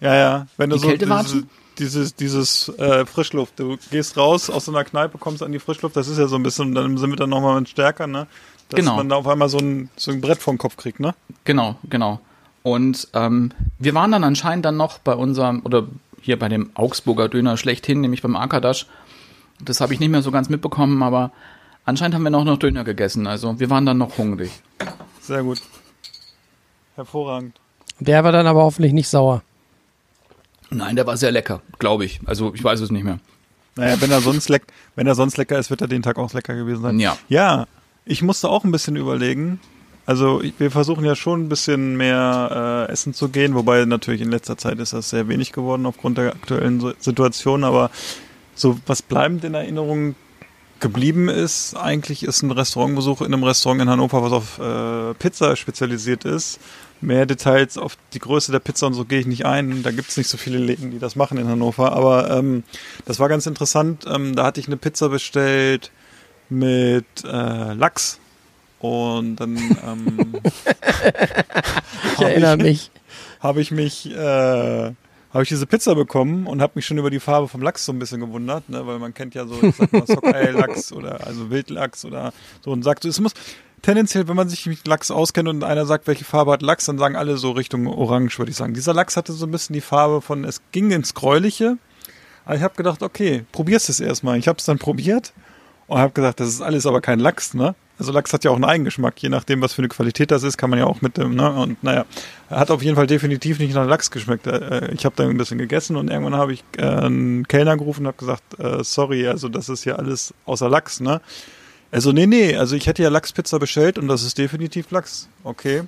[0.01, 0.47] Ja, ja.
[0.57, 1.45] Wenn du Die so Kälte diese,
[1.79, 5.97] dieses, dieses äh, Frischluft, du gehst raus aus so einer Kneipe, kommst an die Frischluft,
[5.97, 8.27] das ist ja so ein bisschen, dann sind wir dann nochmal stärker, ne?
[8.71, 8.97] Dass Genau.
[8.97, 11.15] man da auf einmal so ein, so ein Brett vom Kopf kriegt, ne?
[11.45, 12.21] Genau, genau.
[12.63, 15.87] Und ähm, wir waren dann anscheinend dann noch bei unserem, oder
[16.21, 18.87] hier bei dem Augsburger Döner schlechthin, nämlich beim Akadasch.
[19.65, 21.33] Das habe ich nicht mehr so ganz mitbekommen, aber
[21.85, 24.51] Anscheinend haben wir noch noch Döner gegessen, also wir waren dann noch hungrig.
[25.21, 25.61] Sehr gut.
[26.97, 27.59] Hervorragend.
[27.99, 29.43] Der war dann aber hoffentlich nicht sauer.
[30.71, 32.21] Nein, der war sehr lecker, glaube ich.
[32.27, 33.19] Also ich weiß es nicht mehr.
[33.77, 34.65] Naja, wenn er sonst leck,
[34.95, 37.01] wenn er sonst lecker ist, wird er den Tag auch lecker gewesen sein.
[37.01, 37.17] Ja.
[37.29, 37.67] Ja,
[38.05, 39.61] ich musste auch ein bisschen überlegen.
[40.07, 44.21] Also ich- wir versuchen ja schon ein bisschen mehr äh, essen zu gehen, wobei natürlich
[44.21, 47.65] in letzter Zeit ist das sehr wenig geworden aufgrund der aktuellen Situation.
[47.65, 47.91] Aber
[48.55, 50.15] so was bleibend in Erinnerung
[50.81, 55.57] geblieben ist, eigentlich ist ein Restaurantbesuch in einem Restaurant in Hannover, was auf äh, Pizza
[55.57, 56.59] spezialisiert ist.
[57.03, 59.83] Mehr Details auf die Größe der Pizza und so gehe ich nicht ein.
[59.83, 61.93] Da gibt es nicht so viele Läden, die das machen in Hannover.
[61.93, 62.63] Aber ähm,
[63.07, 64.05] das war ganz interessant.
[64.07, 65.91] Ähm, da hatte ich eine Pizza bestellt
[66.51, 68.19] mit äh, Lachs.
[68.81, 70.35] Und dann ähm,
[72.15, 72.91] Ich erinnere mich.
[73.41, 74.93] habe ich mich, äh,
[75.33, 77.93] habe ich diese Pizza bekommen und habe mich schon über die Farbe vom Lachs so
[77.93, 78.87] ein bisschen gewundert, ne?
[78.87, 82.33] weil man kennt ja so, ich sag mal, Sockeye-Lachs oder also Wildlachs oder
[82.65, 83.33] so und sagt so, es muss
[83.83, 86.99] tendenziell, wenn man sich mit Lachs auskennt und einer sagt, welche Farbe hat Lachs, dann
[86.99, 88.75] sagen alle so Richtung Orange, würde ich sagen.
[88.75, 91.79] Dieser Lachs hatte so ein bisschen die Farbe von, es ging ins Gräuliche,
[92.45, 94.39] aber ich habe gedacht, okay, probier's es erstmal.
[94.39, 95.33] Ich habe es dann probiert
[95.87, 97.75] und habe gesagt, das ist alles aber kein Lachs, ne?
[97.99, 100.57] Also Lachs hat ja auch einen Eigengeschmack, je nachdem, was für eine Qualität das ist,
[100.57, 101.53] kann man ja auch mit dem, ne?
[101.53, 102.07] Und naja,
[102.51, 104.47] hat auf jeden Fall definitiv nicht nach Lachs geschmeckt.
[104.47, 108.03] Äh, Ich habe da ein bisschen gegessen und irgendwann habe ich äh, einen Kellner gerufen
[108.03, 111.21] und habe gesagt, äh, sorry, also das ist ja alles außer Lachs, ne?
[111.93, 115.29] Also nee, nee, also ich hätte ja Lachspizza bestellt und das ist definitiv Lachs.
[115.43, 115.83] Okay.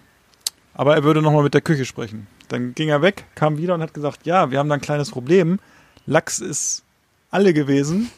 [0.74, 2.26] Aber er würde nochmal mit der Küche sprechen.
[2.48, 5.10] Dann ging er weg, kam wieder und hat gesagt, ja, wir haben da ein kleines
[5.10, 5.58] Problem.
[6.06, 6.82] Lachs ist
[7.30, 8.10] alle gewesen,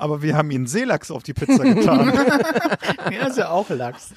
[0.00, 2.12] aber wir haben ihnen Seelachs auf die Pizza getan.
[3.10, 4.10] Ja, ist ja auch Lachs.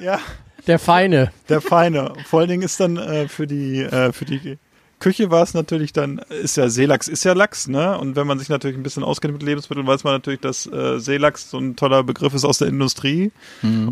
[0.00, 0.18] ja,
[0.66, 1.32] Der Feine.
[1.48, 2.12] der Feine.
[2.26, 4.58] Vor allen Dingen ist dann äh, für die äh, für die
[5.00, 7.98] Küche war es natürlich dann, ist ja Seelachs, ist ja Lachs, ne?
[7.98, 11.00] Und wenn man sich natürlich ein bisschen auskennt mit Lebensmitteln, weiß man natürlich, dass äh,
[11.00, 13.32] Seelachs so ein toller Begriff ist aus der Industrie.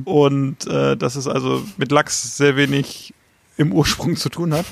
[0.04, 3.12] Und äh, dass es also mit Lachs sehr wenig
[3.56, 4.66] im Ursprung zu tun hat.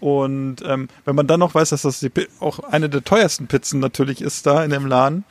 [0.00, 3.80] Und ähm, wenn man dann noch weiß, dass das die, auch eine der teuersten Pizzen
[3.80, 5.24] natürlich ist da in dem Laden,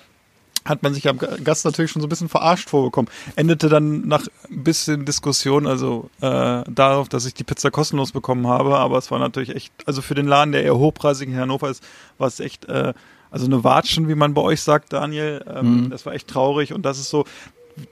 [0.69, 3.09] hat man sich am Gast natürlich schon so ein bisschen verarscht vorgekommen.
[3.35, 8.47] Endete dann nach ein bisschen Diskussion, also äh, darauf, dass ich die Pizza kostenlos bekommen
[8.47, 11.69] habe, aber es war natürlich echt, also für den Laden, der eher hochpreisig in Hannover
[11.69, 11.83] ist,
[12.17, 12.93] war es echt, äh,
[13.31, 16.83] also eine Watschen, wie man bei euch sagt, Daniel, ähm, das war echt traurig und
[16.83, 17.25] das ist so,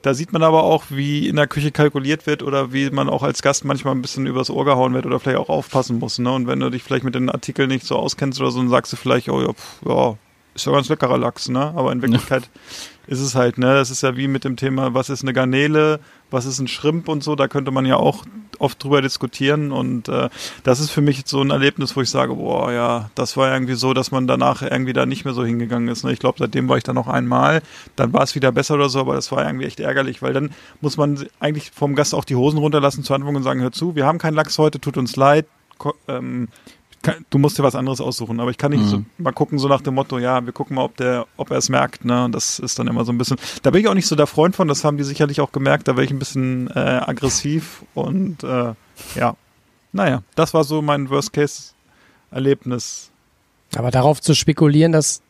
[0.02, 3.22] da sieht man aber auch, wie in der Küche kalkuliert wird oder wie man auch
[3.22, 6.18] als Gast manchmal ein bisschen übers Ohr gehauen wird oder vielleicht auch aufpassen muss.
[6.18, 6.30] Ne?
[6.30, 8.92] Und wenn du dich vielleicht mit den Artikeln nicht so auskennst oder so, dann sagst
[8.92, 10.16] du vielleicht, oh ja, pf, ja
[10.60, 11.72] ist ja ganz leckerer Lachs, ne?
[11.74, 12.48] Aber in Wirklichkeit
[13.06, 13.74] ist es halt, ne?
[13.74, 17.08] Das ist ja wie mit dem Thema, was ist eine Garnele, was ist ein Schrimp
[17.08, 18.24] und so, da könnte man ja auch
[18.58, 20.28] oft drüber diskutieren und äh,
[20.64, 23.74] das ist für mich so ein Erlebnis, wo ich sage, boah, ja, das war irgendwie
[23.74, 26.04] so, dass man danach irgendwie da nicht mehr so hingegangen ist.
[26.04, 26.12] Ne?
[26.12, 27.62] Ich glaube, seitdem war ich da noch einmal,
[27.96, 30.50] dann war es wieder besser oder so, aber das war irgendwie echt ärgerlich, weil dann
[30.80, 33.94] muss man eigentlich vom Gast auch die Hosen runterlassen zur Handlung und sagen, hör zu,
[33.94, 35.46] wir haben keinen Lachs heute, tut uns leid,
[36.08, 36.48] ähm,
[37.02, 39.68] kann, du musst dir was anderes aussuchen, aber ich kann nicht so, mal gucken, so
[39.68, 42.32] nach dem Motto, ja, wir gucken mal, ob der, ob er es merkt, ne, und
[42.32, 44.56] das ist dann immer so ein bisschen, da bin ich auch nicht so der Freund
[44.56, 48.42] von, das haben die sicherlich auch gemerkt, da wäre ich ein bisschen äh, aggressiv und
[48.42, 48.74] äh,
[49.14, 49.36] ja,
[49.92, 53.10] naja, das war so mein Worst-Case-Erlebnis.
[53.76, 55.22] Aber darauf zu spekulieren, dass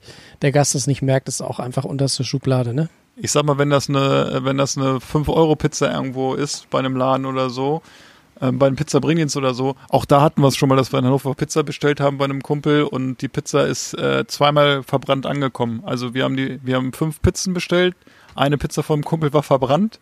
[0.42, 2.88] der Gast es nicht merkt, ist auch einfach unterste Schublade, ne?
[3.16, 7.26] Ich sag mal, wenn das eine, wenn das eine 5-Euro-Pizza irgendwo ist, bei einem Laden
[7.26, 7.82] oder so,
[8.40, 10.92] ähm, bei einem Pizza Bringdienst oder so, auch da hatten wir es schon mal, dass
[10.92, 14.82] wir in Hannover Pizza bestellt haben bei einem Kumpel und die Pizza ist äh, zweimal
[14.82, 15.82] verbrannt angekommen.
[15.84, 17.94] Also wir haben die, wir haben fünf Pizzen bestellt,
[18.34, 19.98] eine Pizza vom Kumpel war verbrannt,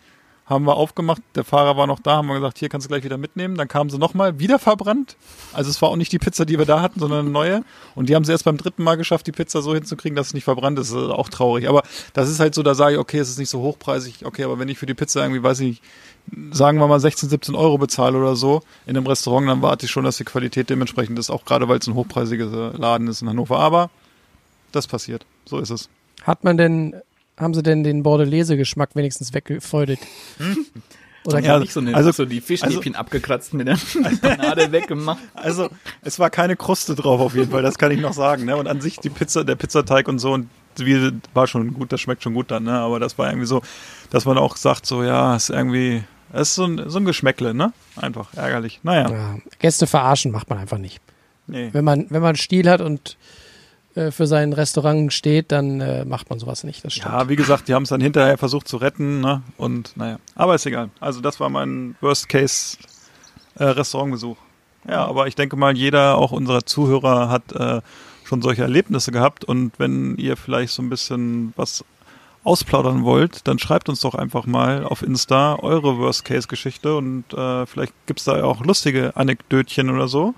[0.46, 3.02] haben wir aufgemacht, der Fahrer war noch da, haben wir gesagt, hier kannst du gleich
[3.02, 5.16] wieder mitnehmen, dann kamen sie nochmal, wieder verbrannt.
[5.52, 7.64] Also es war auch nicht die Pizza, die wir da hatten, sondern eine neue.
[7.96, 10.34] Und die haben sie erst beim dritten Mal geschafft, die Pizza so hinzukriegen, dass es
[10.34, 10.92] nicht verbrannt ist.
[10.92, 11.68] Das ist auch traurig.
[11.68, 14.44] Aber das ist halt so, da sage ich, okay, es ist nicht so hochpreisig, okay,
[14.44, 15.82] aber wenn ich für die Pizza irgendwie, weiß ich nicht,
[16.52, 19.92] sagen wir mal 16, 17 Euro bezahle oder so in einem Restaurant, dann warte ich
[19.92, 23.28] schon, dass die Qualität dementsprechend ist, auch gerade weil es ein hochpreisiger Laden ist in
[23.28, 23.58] Hannover.
[23.58, 23.90] Aber
[24.72, 25.24] das passiert.
[25.44, 25.88] So ist es.
[26.24, 26.94] Hat man denn,
[27.38, 30.00] haben sie denn den Bordelaise-Geschmack wenigstens weggefeudet?
[31.24, 33.76] Oder Ja, Nicht so, eine, also- so die Fischstäbchen abgekratzt mit der
[34.20, 35.18] Panade weggemacht.
[35.34, 35.68] Also,
[36.02, 38.44] es war keine Kruste drauf auf jeden Fall, das kann ich noch sagen.
[38.44, 38.56] Ne?
[38.56, 42.00] Und an sich die Pizza, der Pizzateig und so und wie, war schon gut, das
[42.00, 42.72] schmeckt schon gut dann, ne?
[42.78, 43.62] Aber das war irgendwie so,
[44.10, 47.54] dass man auch sagt, so, ja, ist irgendwie, es ist so ein, so ein Geschmäckle,
[47.54, 47.72] ne?
[47.96, 48.80] Einfach ärgerlich.
[48.82, 51.00] Naja, ja, Gäste verarschen macht man einfach nicht.
[51.46, 51.68] nee.
[51.72, 53.16] Wenn man, wenn man Stil hat und
[53.94, 56.84] äh, für sein Restaurant steht, dann äh, macht man sowas nicht.
[56.84, 57.12] Das stimmt.
[57.12, 59.42] Ja, wie gesagt, die haben es dann hinterher versucht zu retten, ne?
[59.56, 60.90] Und naja, aber ist egal.
[61.00, 64.36] Also das war mein Worst-Case-Restaurantbesuch.
[64.88, 67.80] ja, aber ich denke mal, jeder, auch unserer Zuhörer, hat äh,
[68.24, 69.44] schon solche Erlebnisse gehabt.
[69.44, 71.84] Und wenn ihr vielleicht so ein bisschen was
[72.46, 77.92] ausplaudern wollt, dann schreibt uns doch einfach mal auf Insta eure Worst-Case-Geschichte und äh, vielleicht
[78.06, 80.34] gibt's da ja auch lustige Anekdötchen oder so.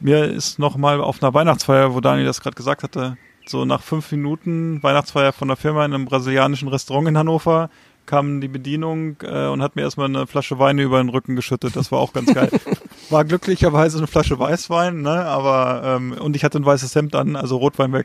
[0.00, 3.82] Mir ist noch mal auf einer Weihnachtsfeier, wo Daniel das gerade gesagt hatte, so nach
[3.82, 7.70] fünf Minuten Weihnachtsfeier von der Firma in einem brasilianischen Restaurant in Hannover
[8.06, 11.76] kam die Bedienung äh, und hat mir erstmal eine Flasche Weine über den Rücken geschüttet.
[11.76, 12.50] Das war auch ganz geil.
[13.10, 15.24] War glücklicherweise eine Flasche Weißwein, ne?
[15.26, 18.04] Aber ähm, und ich hatte ein weißes Hemd an, also Rotwein wäre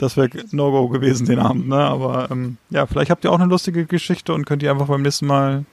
[0.00, 1.76] das wäre No-Go gewesen den Abend, ne?
[1.76, 5.02] Aber ähm, ja, vielleicht habt ihr auch eine lustige Geschichte und könnt ihr einfach beim
[5.02, 5.64] nächsten Mal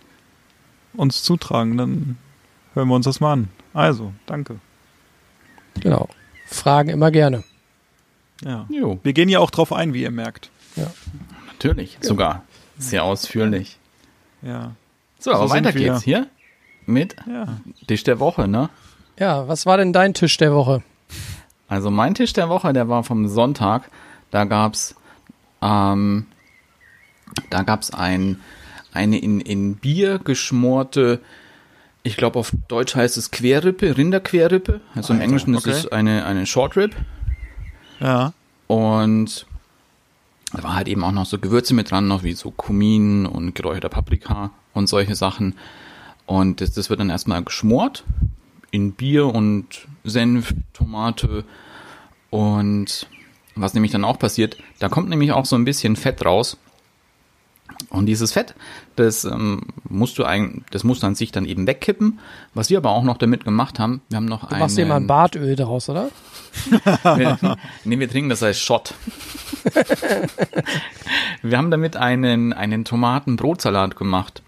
[0.93, 1.77] uns zutragen.
[1.77, 2.17] Dann
[2.73, 3.47] hören wir uns das mal an.
[3.73, 4.57] Also, danke.
[5.79, 6.07] Genau.
[6.47, 7.43] Fragen immer gerne.
[8.43, 8.65] Ja.
[8.69, 10.49] Jo, Wir gehen ja auch drauf ein, wie ihr merkt.
[11.47, 11.97] natürlich.
[12.01, 12.43] Sogar
[12.77, 13.77] sehr ausführlich.
[14.43, 14.75] Ja.
[15.19, 15.91] So, aber So weiter wir.
[15.93, 16.27] geht's hier
[16.85, 17.59] mit Ja.
[17.87, 18.69] Tisch der Woche, ne?
[19.19, 20.83] Ja, was war denn dein Tisch der Woche?
[21.67, 23.89] Also mein Tisch der Woche, der war vom Sonntag.
[24.31, 24.95] Da gab's,
[25.61, 26.27] ähm,
[27.49, 28.39] da gab's ein,
[28.93, 31.21] eine in, in Bier geschmorte,
[32.07, 34.79] ich glaube auf Deutsch heißt es Querrippe, Rinderquerrippe.
[34.95, 35.77] Also im Alter, Englischen ist okay.
[35.77, 36.95] es eine, eine Short Rib.
[37.99, 38.33] Ja.
[38.67, 39.45] Und
[40.53, 43.55] da war halt eben auch noch so Gewürze mit dran, noch wie so Kumin und
[43.55, 45.55] geräucherter Paprika und solche Sachen.
[46.25, 48.05] Und das, das wird dann erstmal geschmort
[48.71, 51.43] in Bier und Senf, Tomate
[52.29, 53.07] und
[53.57, 56.57] was nämlich dann auch passiert, da kommt nämlich auch so ein bisschen Fett raus.
[57.89, 58.55] Und dieses Fett,
[58.95, 62.19] das ähm, musst du eigentlich, das musst du an sich dann eben wegkippen.
[62.53, 64.97] Was wir aber auch noch damit gemacht haben, wir haben noch Du machst dir mal
[64.97, 66.09] ein Bartöl daraus, oder?
[67.03, 68.93] wir, nee, wir trinken das als Shot.
[71.43, 74.41] wir haben damit einen, einen Tomatenbrotsalat gemacht.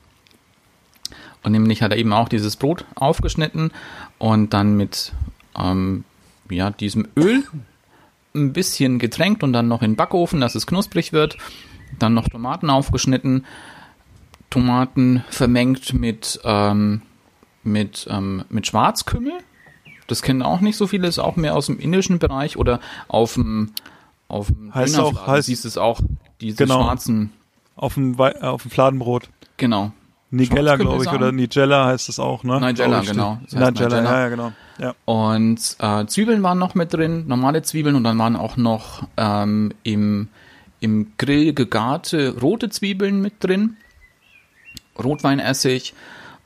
[1.44, 3.72] Und nämlich hat er eben auch dieses Brot aufgeschnitten
[4.18, 5.14] und dann mit
[5.58, 6.04] ähm,
[6.50, 7.44] ja, diesem Öl
[8.36, 11.38] ein bisschen getränkt und dann noch in den Backofen, dass es knusprig wird.
[11.98, 13.46] Dann noch Tomaten aufgeschnitten,
[14.50, 17.02] Tomaten vermengt mit, ähm,
[17.64, 19.34] mit, ähm, mit Schwarzkümmel.
[20.08, 23.36] Das kennen auch nicht so viele, ist auch mehr aus dem indischen Bereich oder auf
[23.36, 23.72] dem,
[24.28, 26.00] auf dem Heißt auch- heißt- siehst es auch,
[26.42, 26.84] diese Genau.
[26.84, 27.32] schwarzen,
[27.76, 29.30] Auf dem, auf dem Fladenbrot.
[29.58, 29.92] genau.
[30.32, 32.60] Nigella, glaube ich, oder Nigella heißt es auch, ne?
[32.60, 33.40] Nigella, genau.
[33.44, 34.12] Das heißt Nigella, Nigella.
[34.12, 34.52] ja, ja, genau.
[34.78, 34.96] Ja.
[35.06, 39.74] Und äh, Zwiebeln waren noch mit drin, normale Zwiebeln und dann waren auch noch ähm,
[39.84, 40.30] im,
[40.80, 43.78] im Grill gegarte rote Zwiebeln mit drin,
[45.04, 45.94] Rotweinessig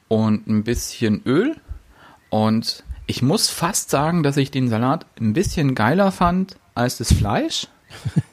[0.08, 1.56] und ein bisschen Öl.
[2.30, 7.13] Und ich muss fast sagen, dass ich den Salat ein bisschen geiler fand als das
[7.13, 7.67] Fleisch.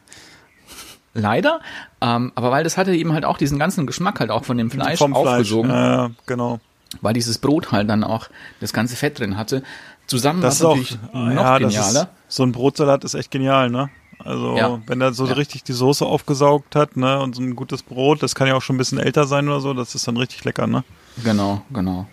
[1.14, 1.61] Leider.
[2.01, 4.70] Ähm, aber weil das hatte eben halt auch diesen ganzen Geschmack halt auch von dem
[4.70, 5.27] Fleisch Vom Fleisch.
[5.27, 6.61] aufgesogen Ja, genau.
[7.01, 8.29] weil dieses Brot halt dann auch
[8.61, 9.62] das ganze Fett drin hatte.
[10.07, 10.77] Zusammen Das ist auch,
[11.12, 12.03] noch ja, genialer.
[12.03, 13.90] ist, so ein Brotsalat ist echt genial, ne?
[14.18, 14.81] Also, Ja.
[14.87, 15.33] wenn er so Ja.
[15.35, 18.61] richtig die Soße aufgesaugt hat, ne, und so ein gutes Brot, das kann ja auch
[18.62, 20.85] schon ein bisschen älter sein oder so, das ist dann richtig lecker, ne?
[21.25, 22.07] Genau, genau.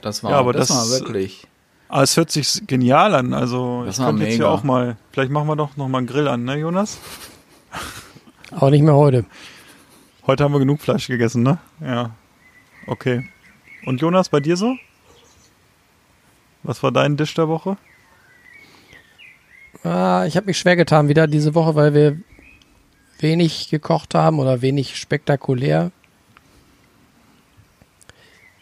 [0.00, 1.46] Das war, Ja, aber das, das- war wirklich.
[1.88, 5.30] Aber es hört sich genial an, also, Das ich könnte jetzt hier auch mal, vielleicht
[5.30, 6.98] machen wir doch noch mal einen Grill an, ne, Jonas?
[8.52, 9.24] Aber nicht mehr heute.
[10.26, 11.58] Heute haben wir genug Fleisch gegessen, ne?
[11.80, 12.14] Ja.
[12.86, 13.28] Okay.
[13.84, 14.76] Und Jonas, bei dir so?
[16.62, 17.76] Was war dein Dish der Woche?
[19.82, 22.18] Ah, ich habe mich schwer getan wieder diese Woche, weil wir
[23.18, 25.90] wenig gekocht haben oder wenig spektakulär.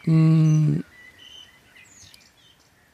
[0.03, 0.83] Hm.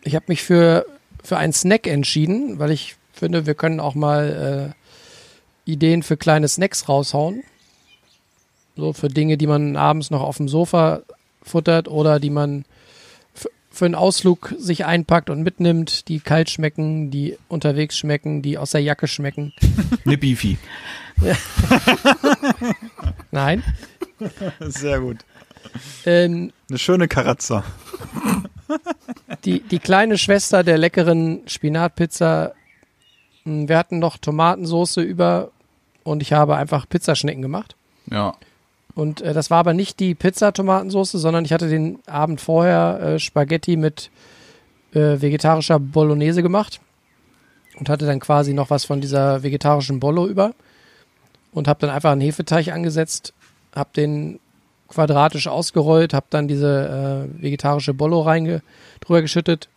[0.03, 0.85] Ich habe mich für,
[1.23, 4.86] für einen Snack entschieden, weil ich finde, wir können auch mal äh,
[5.67, 7.43] Ideen für kleine Snacks raushauen.
[8.75, 11.01] So für Dinge, die man abends noch auf dem Sofa
[11.41, 12.65] futtert oder die man
[13.69, 18.71] für einen Ausflug sich einpackt und mitnimmt, die kalt schmecken, die unterwegs schmecken, die aus
[18.71, 19.53] der Jacke schmecken.
[20.03, 20.57] Eine Beefy.
[23.31, 23.63] Nein.
[24.59, 25.17] Sehr gut.
[26.05, 27.63] Ähm, Eine schöne Karazza.
[29.45, 32.53] die, die kleine Schwester der leckeren Spinatpizza.
[33.43, 35.51] Hm, Wir hatten noch Tomatensoße über
[36.07, 37.75] und ich habe einfach Pizzaschnecken gemacht.
[38.09, 38.33] Ja.
[38.95, 43.19] Und äh, das war aber nicht die Pizza-Tomatensoße, sondern ich hatte den Abend vorher äh,
[43.19, 44.09] Spaghetti mit
[44.93, 46.79] äh, vegetarischer Bolognese gemacht
[47.77, 50.53] und hatte dann quasi noch was von dieser vegetarischen Bollo über
[51.51, 53.33] und habe dann einfach einen Hefeteig angesetzt,
[53.75, 54.39] habe den
[54.87, 58.61] quadratisch ausgerollt, habe dann diese äh, vegetarische Bollo reinge
[59.01, 59.67] drüber geschüttet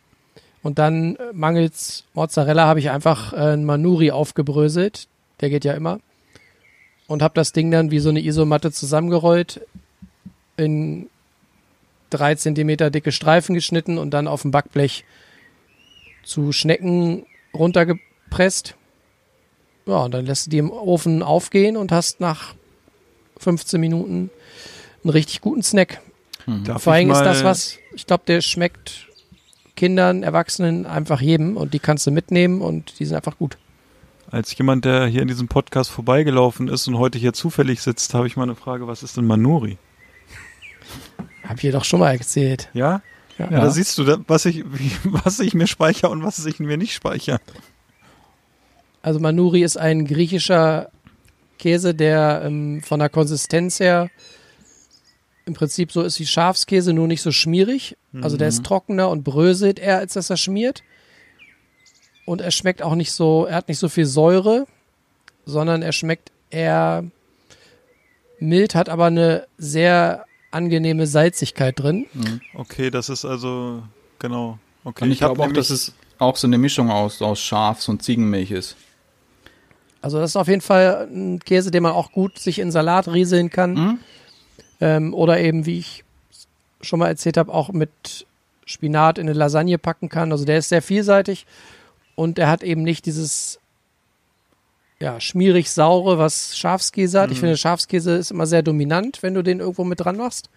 [0.62, 5.08] und dann äh, mangels Mozzarella habe ich einfach äh, einen Manuri aufgebröselt,
[5.40, 5.98] der geht ja immer
[7.10, 9.66] und habe das Ding dann wie so eine Isomatte zusammengerollt,
[10.56, 11.10] in
[12.08, 15.04] drei Zentimeter dicke Streifen geschnitten und dann auf dem Backblech
[16.22, 18.76] zu Schnecken runtergepresst.
[19.86, 22.54] Ja, und dann lässt du die im Ofen aufgehen und hast nach
[23.38, 24.30] 15 Minuten
[25.02, 26.00] einen richtig guten Snack.
[26.64, 29.08] Darf Vor allem ist das was, ich glaube, der schmeckt
[29.74, 33.58] Kindern, Erwachsenen einfach jedem und die kannst du mitnehmen und die sind einfach gut.
[34.30, 38.28] Als jemand, der hier in diesem Podcast vorbeigelaufen ist und heute hier zufällig sitzt, habe
[38.28, 39.76] ich mal eine Frage, was ist denn Manuri?
[41.42, 42.68] Hab ich doch schon mal erzählt.
[42.72, 43.02] Ja?
[43.38, 43.50] Ja.
[43.50, 44.64] Ja, da siehst du, was ich,
[45.04, 47.40] was ich mir speichere und was ich mir nicht speichere.
[49.02, 50.90] Also Manuri ist ein griechischer
[51.58, 54.10] Käse, der ähm, von der Konsistenz her
[55.46, 57.96] im Prinzip so ist wie Schafskäse, nur nicht so schmierig.
[58.22, 60.82] Also der ist trockener und bröselt eher, als dass er schmiert.
[62.30, 64.68] Und er schmeckt auch nicht so, er hat nicht so viel Säure,
[65.46, 67.02] sondern er schmeckt eher
[68.38, 72.06] mild, hat aber eine sehr angenehme Salzigkeit drin.
[72.54, 73.82] Okay, das ist also,
[74.20, 74.60] genau.
[74.84, 77.88] Okay, Und ich hab glaube auch, dass es auch so eine Mischung aus, aus Schafs-
[77.88, 78.76] und Ziegenmilch ist.
[80.00, 83.08] Also das ist auf jeden Fall ein Käse, den man auch gut sich in Salat
[83.08, 83.74] rieseln kann.
[83.74, 83.98] Mhm.
[84.80, 86.04] Ähm, oder eben, wie ich
[86.80, 88.24] schon mal erzählt habe, auch mit
[88.66, 90.30] Spinat in eine Lasagne packen kann.
[90.30, 91.44] Also der ist sehr vielseitig
[92.20, 93.58] und er hat eben nicht dieses
[95.00, 97.30] ja, schmierig-saure, was Schafskäse hat.
[97.30, 100.50] Ich finde, Schafskäse ist immer sehr dominant, wenn du den irgendwo mit dran machst.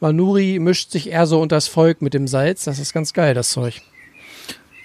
[0.00, 2.64] Manuri mischt sich eher so unters Volk mit dem Salz.
[2.64, 3.82] Das ist ganz geil, das Zeug.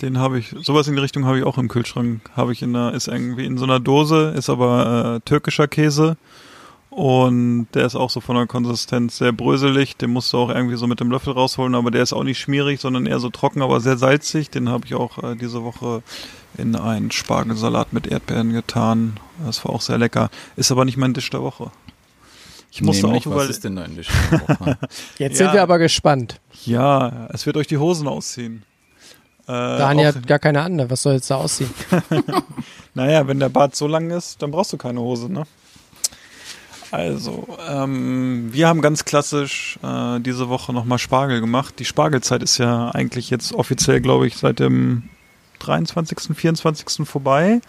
[0.04, 2.22] Den habe ich, sowas in die Richtung habe ich auch im Kühlschrank.
[2.36, 6.18] Habe ich in einer, ist irgendwie in so einer Dose, ist aber äh, türkischer Käse.
[6.96, 9.98] Und der ist auch so von der Konsistenz sehr bröselig.
[9.98, 12.40] Den musst du auch irgendwie so mit dem Löffel rausholen, aber der ist auch nicht
[12.40, 14.50] schmierig, sondern eher so trocken, aber sehr salzig.
[14.50, 16.04] Den habe ich auch äh, diese Woche
[16.58, 19.20] in einen Spargelsalat mit Erdbeeren getan.
[19.46, 20.30] Das war auch sehr lecker.
[20.56, 21.70] Ist aber nicht mein Dish der Woche.
[22.72, 23.52] Ich musste Nämlich, auch was überlegen.
[23.52, 24.08] ist denn dein Dish?
[24.32, 24.78] der Woche?
[25.18, 25.46] Jetzt Ja.
[25.48, 26.40] sind wir aber gespannt.
[26.64, 28.64] Ja, es wird euch die Hosen ausziehen.
[29.48, 30.90] Äh, Daniel hat gar keine andere.
[30.90, 31.70] Was soll jetzt da aussehen?
[32.94, 35.44] Naja, wenn der Bart so lang ist, dann brauchst du keine Hose, ne?
[36.92, 41.76] Also, ähm, wir haben ganz klassisch äh, diese Woche nochmal Spargel gemacht.
[41.80, 45.10] Die Spargelzeit ist ja eigentlich jetzt offiziell, glaube ich, seit dem
[45.60, 47.08] 23., 24.
[47.08, 47.62] vorbei.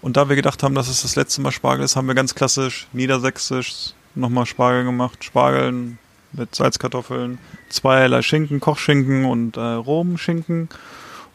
[0.00, 2.34] Und da wir gedacht haben, dass es das letzte Mal Spargel ist, haben wir ganz
[2.34, 5.24] klassisch niedersächsisch nochmal Spargel gemacht.
[5.24, 5.98] Spargeln
[6.32, 10.68] mit Salzkartoffeln, zweierlei Schinken, Kochschinken und äh, Romschinken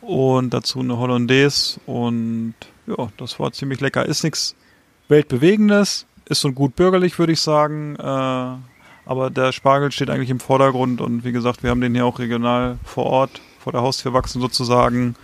[0.02, 2.54] und dazu eine Hollandaise und
[2.86, 4.06] ja, das war ziemlich lecker.
[4.06, 4.56] Ist nichts
[5.08, 7.96] weltbewegendes, ist so gut bürgerlich, würde ich sagen.
[7.96, 8.56] Äh,
[9.06, 12.20] aber der Spargel steht eigentlich im Vordergrund und wie gesagt, wir haben den hier auch
[12.20, 15.16] regional vor Ort, vor der Haustür wachsen sozusagen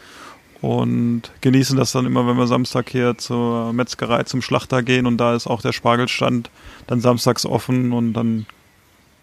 [0.62, 5.18] und genießen das dann immer, wenn wir Samstag hier zur Metzgerei, zum Schlachter gehen und
[5.18, 6.50] da ist auch der Spargelstand
[6.88, 8.46] dann samstags offen und dann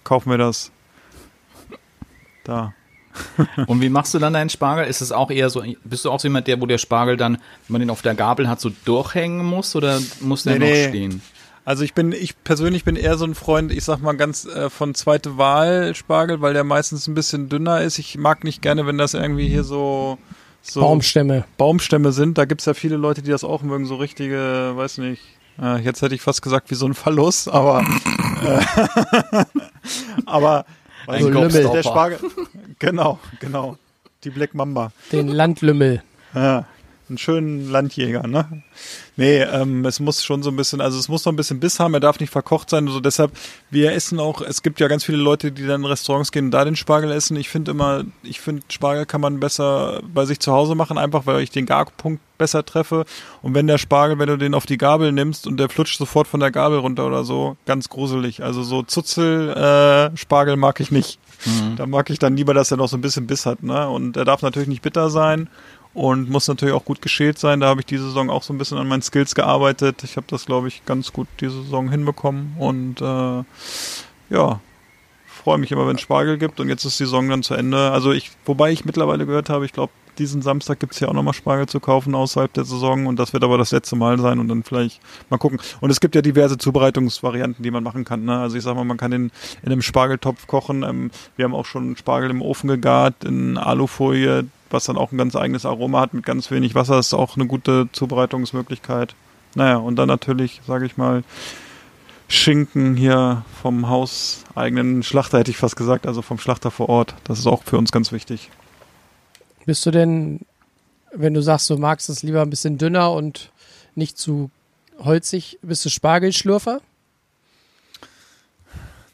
[0.04, 0.70] kaufen wir das
[2.44, 2.72] da.
[3.66, 4.84] Und wie machst du dann deinen Spargel?
[4.84, 7.36] Ist es auch eher so, bist du auch so jemand, der, wo der Spargel dann,
[7.36, 10.66] wenn man den auf der Gabel hat, so durchhängen muss oder muss der Nee, noch
[10.66, 10.88] nee.
[10.88, 11.22] stehen?
[11.66, 14.70] Also ich bin, ich persönlich bin eher so ein Freund, ich sag mal ganz äh,
[14.70, 17.98] von zweite Wahl Spargel, weil der meistens ein bisschen dünner ist.
[17.98, 20.16] Ich mag nicht gerne, wenn das irgendwie hier so,
[20.62, 21.44] so Baumstämme.
[21.58, 22.38] Baumstämme sind.
[22.38, 25.22] Da gibt's ja viele Leute, die das auch mögen, so richtige, weiß nicht.
[25.60, 27.84] Äh, jetzt hätte ich fast gesagt wie so ein Verlust, aber
[28.44, 29.44] äh,
[30.26, 30.66] aber
[31.06, 31.68] weiß So ich, Lümmel.
[31.72, 32.18] der Spargel,
[32.78, 33.76] genau, genau,
[34.22, 34.92] die Black Mamba.
[35.10, 36.00] Den Landlümmel.
[36.32, 36.64] Ja,
[37.08, 38.62] einen schönen Landjäger, ne?
[39.16, 41.80] Nee, ähm, es muss schon so ein bisschen, also es muss noch ein bisschen Biss
[41.80, 42.86] haben, er darf nicht verkocht sein.
[42.86, 43.32] Also deshalb,
[43.70, 46.50] wir essen auch, es gibt ja ganz viele Leute, die dann in Restaurants gehen und
[46.50, 47.36] da den Spargel essen.
[47.36, 51.26] Ich finde immer, ich finde, Spargel kann man besser bei sich zu Hause machen, einfach
[51.26, 53.06] weil ich den Garpunkt besser treffe.
[53.40, 56.28] Und wenn der Spargel, wenn du den auf die Gabel nimmst und der flutscht sofort
[56.28, 58.42] von der Gabel runter oder so, ganz gruselig.
[58.42, 61.18] Also so Zuzel, äh, Spargel mag ich nicht.
[61.76, 63.88] Da mag ich dann lieber, dass er noch so ein bisschen Biss hat, ne?
[63.88, 65.48] Und er darf natürlich nicht bitter sein
[65.96, 67.60] und muss natürlich auch gut geschält sein.
[67.60, 70.04] Da habe ich diese Saison auch so ein bisschen an meinen Skills gearbeitet.
[70.04, 73.44] Ich habe das, glaube ich, ganz gut diese Saison hinbekommen und äh,
[74.28, 74.60] ja,
[75.26, 77.92] freue mich immer, wenn es Spargel gibt und jetzt ist die Saison dann zu Ende.
[77.92, 81.14] Also ich, wobei ich mittlerweile gehört habe, ich glaube, diesen Samstag gibt es hier auch
[81.14, 84.38] nochmal Spargel zu kaufen außerhalb der Saison und das wird aber das letzte Mal sein
[84.38, 85.60] und dann vielleicht mal gucken.
[85.80, 88.24] Und es gibt ja diverse Zubereitungsvarianten, die man machen kann.
[88.24, 88.38] Ne?
[88.38, 89.30] Also ich sag mal, man kann den
[89.62, 90.82] in einem Spargeltopf kochen.
[90.82, 95.18] Ähm, wir haben auch schon Spargel im Ofen gegart, in Alufolie, was dann auch ein
[95.18, 96.98] ganz eigenes Aroma hat mit ganz wenig Wasser.
[96.98, 99.14] ist auch eine gute Zubereitungsmöglichkeit.
[99.54, 101.24] Naja, und dann natürlich, sage ich mal,
[102.28, 107.14] Schinken hier vom hauseigenen Schlachter, hätte ich fast gesagt, also vom Schlachter vor Ort.
[107.24, 108.50] Das ist auch für uns ganz wichtig.
[109.64, 110.40] Bist du denn,
[111.12, 113.52] wenn du sagst, du magst es lieber ein bisschen dünner und
[113.94, 114.50] nicht zu
[114.98, 116.80] holzig, bist du Spargelschlürfer?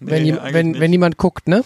[0.07, 0.81] wenn, eigentlich wenn, nicht.
[0.81, 1.65] wenn niemand guckt, ne?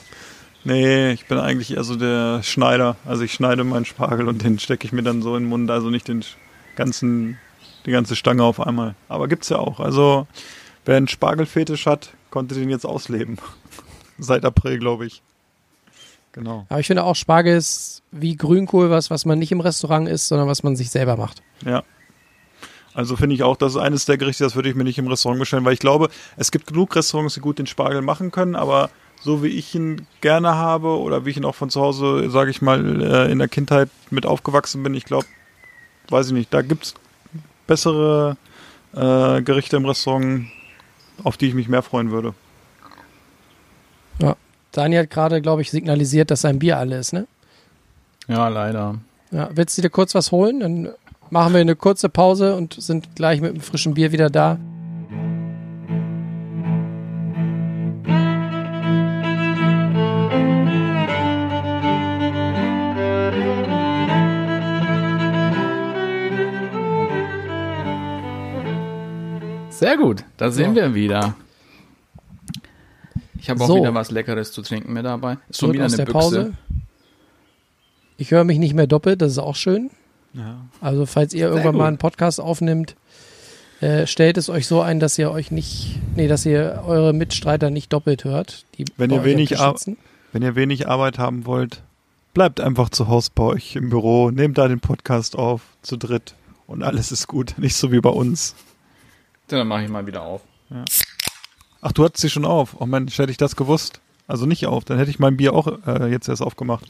[0.66, 2.96] Nee, ich bin eigentlich eher so der Schneider.
[3.04, 5.70] Also ich schneide meinen Spargel und den stecke ich mir dann so in den Mund,
[5.70, 6.24] also nicht den
[6.74, 7.38] ganzen,
[7.86, 8.96] die ganze Stange auf einmal.
[9.08, 9.78] Aber gibt's ja auch.
[9.78, 10.26] Also
[10.84, 13.38] wer einen Spargelfetisch hat, konnte den jetzt ausleben.
[14.18, 15.22] Seit April, glaube ich.
[16.32, 16.66] Genau.
[16.68, 20.26] Aber ich finde auch Spargel ist wie Grünkohl was, was man nicht im Restaurant isst,
[20.26, 21.44] sondern was man sich selber macht.
[21.64, 21.84] Ja.
[22.92, 25.06] Also finde ich auch, das ist eines der Gerichte, das würde ich mir nicht im
[25.06, 28.56] Restaurant bestellen, weil ich glaube, es gibt genug Restaurants, die gut den Spargel machen können,
[28.56, 28.90] aber
[29.26, 32.48] so wie ich ihn gerne habe oder wie ich ihn auch von zu Hause, sage
[32.52, 35.26] ich mal, äh, in der Kindheit mit aufgewachsen bin, ich glaube,
[36.08, 36.94] weiß ich nicht, da gibt's
[37.66, 38.36] bessere
[38.94, 40.46] äh, Gerichte im Restaurant,
[41.24, 42.34] auf die ich mich mehr freuen würde.
[44.20, 44.36] Ja.
[44.70, 47.26] Dani hat gerade, glaube ich, signalisiert, dass sein Bier alle ist, ne?
[48.28, 48.94] Ja, leider.
[49.32, 50.60] Ja, willst du dir kurz was holen?
[50.60, 50.88] Dann
[51.30, 54.60] machen wir eine kurze Pause und sind gleich mit einem frischen Bier wieder da.
[69.78, 70.74] Sehr gut, da sind So.
[70.76, 71.34] wir wieder.
[73.38, 73.76] Ich habe auch So.
[73.76, 75.32] wieder was Leckeres zu trinken mit dabei.
[75.50, 76.12] Ist schon Zurück wieder eine Büchse.
[76.12, 76.52] Pause.
[78.16, 79.90] Ich höre mich nicht mehr doppelt, das ist auch schön.
[80.32, 80.56] Ja.
[80.80, 81.78] Also falls ihr irgendwann gut.
[81.78, 82.96] mal einen Podcast aufnimmt,
[83.82, 87.68] äh, stellt es euch so ein, dass ihr euch nicht, nee, dass ihr eure Mitstreiter
[87.68, 88.64] nicht doppelt hört.
[88.78, 89.76] Die Wenn ihr wenig Ar-.
[90.32, 91.82] Wenn ihr wenig Arbeit haben wollt,
[92.32, 96.34] bleibt einfach zu Hause bei euch im Büro, nehmt da den Podcast auf, zu dritt
[96.66, 97.54] und alles ist gut.
[97.58, 98.54] Nicht so wie bei uns.
[99.48, 100.42] So, Dann mache ich mal wieder auf.
[101.80, 102.76] Ach, du hattest sie schon auf.
[102.80, 104.00] Oh Mensch, hätte ich das gewusst.
[104.26, 106.84] Also nicht auf, dann hätte ich mein Bier auch äh, jetzt erst aufgemacht.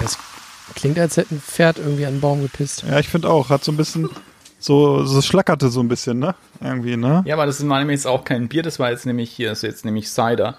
[0.00, 0.18] Es
[0.74, 2.82] klingt, als hätte ein Pferd irgendwie an einen Baum gepisst.
[2.82, 4.08] Ja, ich finde auch, hat so ein bisschen,
[4.58, 6.34] so, so schlackerte so ein bisschen, ne?
[6.60, 7.22] Irgendwie, ne?
[7.26, 9.58] Ja, aber das war nämlich jetzt auch kein Bier, das war jetzt nämlich hier, das
[9.58, 10.56] ist jetzt nämlich Cider.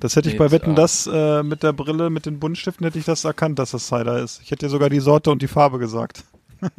[0.00, 2.84] Das hätte ich bei Jetzt, Wetten, äh, das äh, mit der Brille, mit den Buntstiften,
[2.86, 4.40] hätte ich das erkannt, dass das Cider ist.
[4.42, 6.24] Ich hätte dir sogar die Sorte und die Farbe gesagt.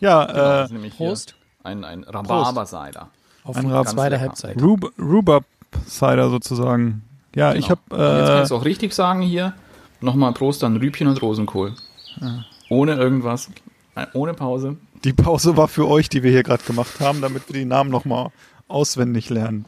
[0.00, 1.34] ja, Genau, das äh, ist nämlich Prost.
[1.62, 3.08] Hier ein, ein Rhabarber-Cider.
[3.44, 4.20] Auf Ein Rab- zweite lecker.
[4.22, 4.60] Halbzeit.
[4.62, 5.44] Rhub Rhubarb
[5.86, 7.02] Cider sozusagen.
[7.34, 7.78] Ja, ich Genau.
[7.90, 9.54] habe Und jetzt kann ich es äh, auch richtig sagen hier.
[10.00, 11.74] Nochmal Prost an Rübchen und Rosenkohl.
[12.68, 13.50] Ohne irgendwas.
[13.94, 14.76] Äh, Ohne Pause.
[15.04, 17.90] die Pause war für euch, die wir hier gerade gemacht haben, damit wir die Namen
[17.90, 18.30] nochmal
[18.68, 19.64] auswendig lernen.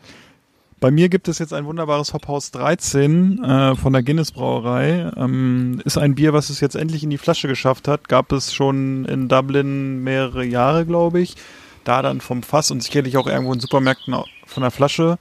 [0.85, 5.11] Bei mir gibt es jetzt ein wunderbares Hophaus 13 äh, von der Guinness Brauerei.
[5.16, 8.07] Ähm, ist ein Bier, was es jetzt endlich in die Flasche geschafft hat.
[8.11, 11.37] Gab es schon in Dublin mehrere Jahre, glaube ich.
[11.85, 14.14] Da dann vom Fass und sicherlich auch irgendwo in Supermärkten
[14.45, 15.18] von der Flasche.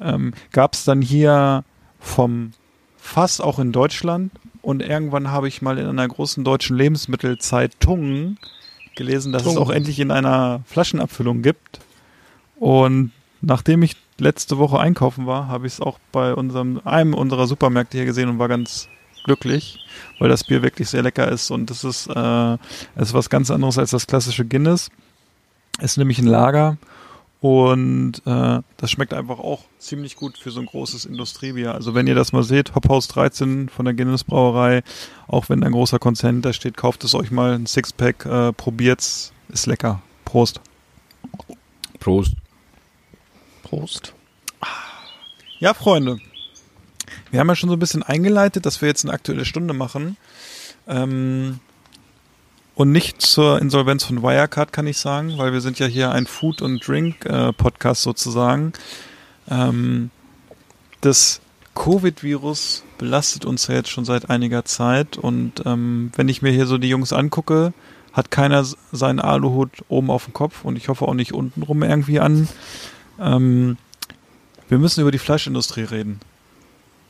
[0.00, 1.64] Ähm, Gab es dann hier
[2.00, 2.52] vom
[2.96, 4.32] Fass auch in Deutschland.
[4.62, 8.38] Und irgendwann habe ich mal in einer großen deutschen Lebensmittelzeitung
[8.96, 9.62] gelesen, dass es Tung.
[9.62, 11.80] auch endlich in einer Flaschenabfüllung gibt.
[12.58, 17.46] Und nachdem ich letzte Woche einkaufen war, habe ich es auch bei unserem, einem unserer
[17.46, 18.88] Supermärkte hier gesehen und war ganz
[19.24, 19.78] glücklich,
[20.18, 22.54] weil das Bier wirklich sehr lecker ist und es ist, äh,
[22.96, 24.90] ist was ganz anderes als das klassische Guinness.
[25.78, 26.76] Es ist nämlich ein Lager
[27.40, 31.74] und äh, das schmeckt einfach auch ziemlich gut für so ein großes Industriebier.
[31.74, 34.82] Also wenn ihr das mal seht, Hophaus 13 von der Guinness Brauerei,
[35.26, 39.32] auch wenn ein großer Konzern da steht, kauft es euch mal ein Sixpack, äh, probiert's,
[39.48, 40.02] ist lecker.
[40.24, 40.60] Prost.
[41.98, 42.34] Prost.
[43.72, 44.12] Prost.
[45.58, 46.18] Ja, Freunde.
[47.30, 50.18] Wir haben ja schon so ein bisschen eingeleitet, dass wir jetzt eine aktuelle Stunde machen.
[50.86, 51.58] Ähm,
[52.74, 56.26] und nicht zur Insolvenz von Wirecard, kann ich sagen, weil wir sind ja hier ein
[56.26, 58.74] Food- und Drink-Podcast sozusagen.
[59.48, 60.10] Ähm,
[61.00, 61.40] das
[61.74, 66.66] Covid-Virus belastet uns ja jetzt schon seit einiger Zeit und ähm, wenn ich mir hier
[66.66, 67.72] so die Jungs angucke,
[68.12, 71.82] hat keiner seinen Aluhut oben auf dem Kopf und ich hoffe auch nicht unten rum
[71.82, 72.48] irgendwie an.
[73.22, 73.76] Ähm,
[74.68, 76.20] wir müssen über die Fleischindustrie reden.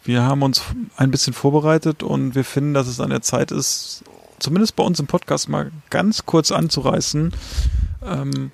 [0.04, 0.62] Wir haben uns
[0.96, 4.04] ein bisschen vorbereitet und wir finden, dass es an der Zeit ist,
[4.40, 7.32] zumindest bei uns im Podcast mal ganz kurz anzureißen,
[8.04, 8.50] ähm,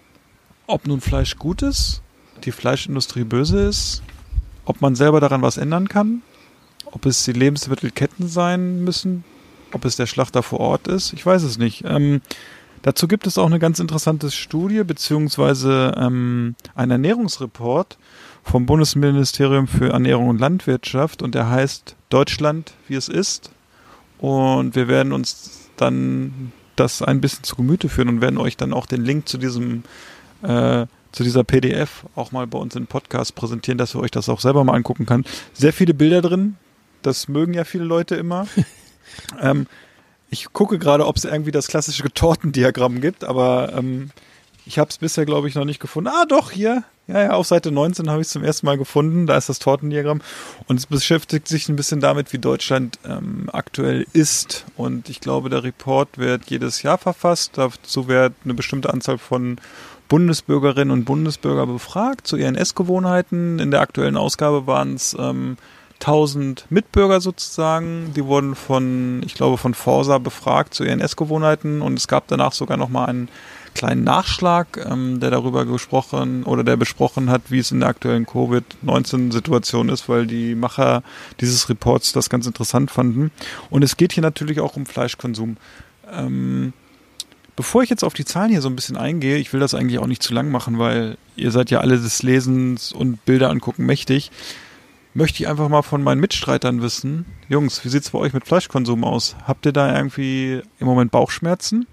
[0.67, 2.03] ob nun Fleisch gut ist,
[2.45, 4.03] die Fleischindustrie böse ist,
[4.67, 6.23] ob man selber daran was ändern kann,
[6.85, 9.25] ob es die Lebensmittelketten sein müssen,
[9.73, 11.85] ob es der Schlachter vor Ort ist, ich weiß es nicht.
[11.87, 12.21] Ähm,
[12.83, 17.99] dazu gibt es auch eine ganz interessante Studie, beziehungsweise ähm, ein Ernährungsreport
[18.43, 23.51] vom Bundesministerium für Ernährung und Landwirtschaft und der heißt Deutschland, wie es ist.
[24.19, 28.73] Und wir werden uns dann das ein bisschen zu Gemüte führen und werden euch dann
[28.73, 29.83] auch den Link zu diesem
[30.43, 34.29] äh, zu dieser PDF auch mal bei uns im Podcast präsentieren, dass ihr euch das
[34.29, 35.25] auch selber mal angucken kann.
[35.53, 36.57] Sehr viele Bilder drin.
[37.03, 38.47] Das mögen ja viele Leute immer.
[39.41, 39.67] ähm,
[40.31, 44.11] ich gucke gerade, ob es irgendwie das klassische Tortendiagramm gibt, aber ähm,
[44.67, 46.11] Ich habe es bisher, glaube ich, noch nicht gefunden.
[46.13, 46.85] Ah, doch, hier.
[47.07, 49.27] Ja, ja, auf Seite 19 habe ich es zum ersten Mal gefunden.
[49.27, 50.21] Da ist das Tortendiagramm.
[50.67, 54.67] Und es beschäftigt sich ein bisschen damit, wie Deutschland ähm, aktuell ist.
[54.77, 57.53] Und ich glaube, der Report wird jedes Jahr verfasst.
[57.55, 59.57] Dazu wird eine bestimmte Anzahl von
[60.09, 63.59] Bundesbürgerinnen und Bundesbürger befragt zu ihren Essgewohnheiten.
[63.61, 65.57] In der aktuellen Ausgabe waren es ähm,
[66.01, 68.13] 1000 Mitbürger sozusagen.
[68.15, 71.83] Die wurden von, ich glaube, von Forsa befragt zu ihren Essgewohnheiten.
[71.83, 73.29] Und es gab danach sogar nochmal einen
[73.75, 78.27] kleinen Nachschlag, ähm, der darüber gesprochen oder der besprochen hat, wie es in der aktuellen
[78.27, 81.03] Covid-19-Situation ist, weil die Macher
[81.41, 83.31] dieses Reports das ganz interessant fanden.
[83.71, 85.57] Und es geht hier natürlich auch um Fleischkonsum.
[86.11, 86.73] Ähm,
[87.55, 89.99] bevor ich jetzt auf die Zahlen hier so ein bisschen eingehe, ich will das eigentlich
[89.99, 93.87] auch nicht zu lang machen, weil ihr seid ja alle des Lesens und Bilder angucken
[93.87, 94.31] mächtig,
[95.19, 97.27] möchte ich einfach mal von meinen Mitstreitern wissen.
[97.49, 99.35] Jungs, wie sieht es bei euch mit Fleischkonsum aus?
[99.47, 101.89] Habt ihr da irgendwie im Moment Bauchschmerzen?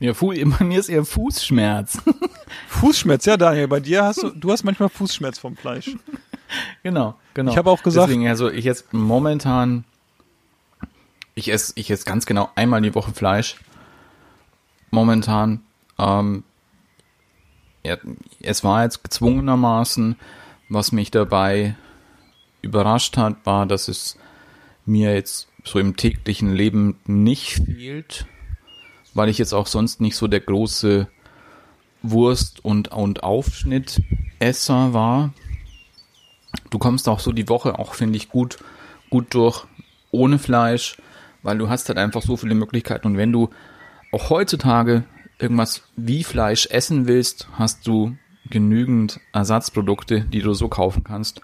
[0.00, 1.98] Ja, Fu bei mir ist eher Fußschmerz.
[2.68, 5.96] Fußschmerz, ja, Daniel, bei dir hast du, du hast manchmal Fußschmerz vom Fleisch.
[6.82, 7.52] Genau, genau.
[7.52, 9.84] Ich habe auch gesagt, Deswegen, also ich jetzt momentan,
[11.36, 13.54] ich esse, ich esse ganz genau einmal die Woche Fleisch.
[14.90, 15.60] Momentan,
[15.96, 16.42] ähm,
[17.84, 17.98] ja,
[18.40, 20.16] es war jetzt gezwungenermaßen,
[20.70, 21.76] was mich dabei
[22.62, 24.16] überrascht hat, war, dass es
[24.86, 28.26] mir jetzt so im täglichen Leben nicht fehlt
[29.14, 31.08] weil ich jetzt auch sonst nicht so der große
[32.02, 35.32] Wurst- und, und Aufschnittesser war.
[36.70, 38.58] Du kommst auch so die Woche auch, finde ich, gut,
[39.10, 39.66] gut durch
[40.10, 40.96] ohne Fleisch,
[41.42, 43.08] weil du hast halt einfach so viele Möglichkeiten.
[43.08, 43.50] Und wenn du
[44.12, 45.04] auch heutzutage
[45.38, 48.16] irgendwas wie Fleisch essen willst, hast du
[48.50, 51.40] genügend Ersatzprodukte, die du so kaufen kannst.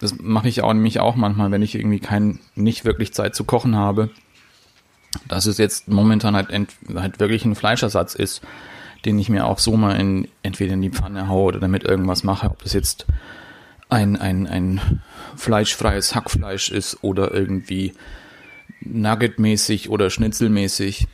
[0.00, 3.44] Das mache ich auch nämlich auch manchmal, wenn ich irgendwie kein, nicht wirklich Zeit zu
[3.44, 4.10] kochen habe
[5.28, 8.42] dass es jetzt momentan halt, ent, halt wirklich ein Fleischersatz ist,
[9.04, 12.24] den ich mir auch so mal in, entweder in die Pfanne haue oder damit irgendwas
[12.24, 13.06] mache, ob das jetzt
[13.88, 15.02] ein, ein, ein
[15.36, 17.92] fleischfreies Hackfleisch ist oder irgendwie
[18.80, 21.06] Nuggetmäßig oder Schnitzelmäßig.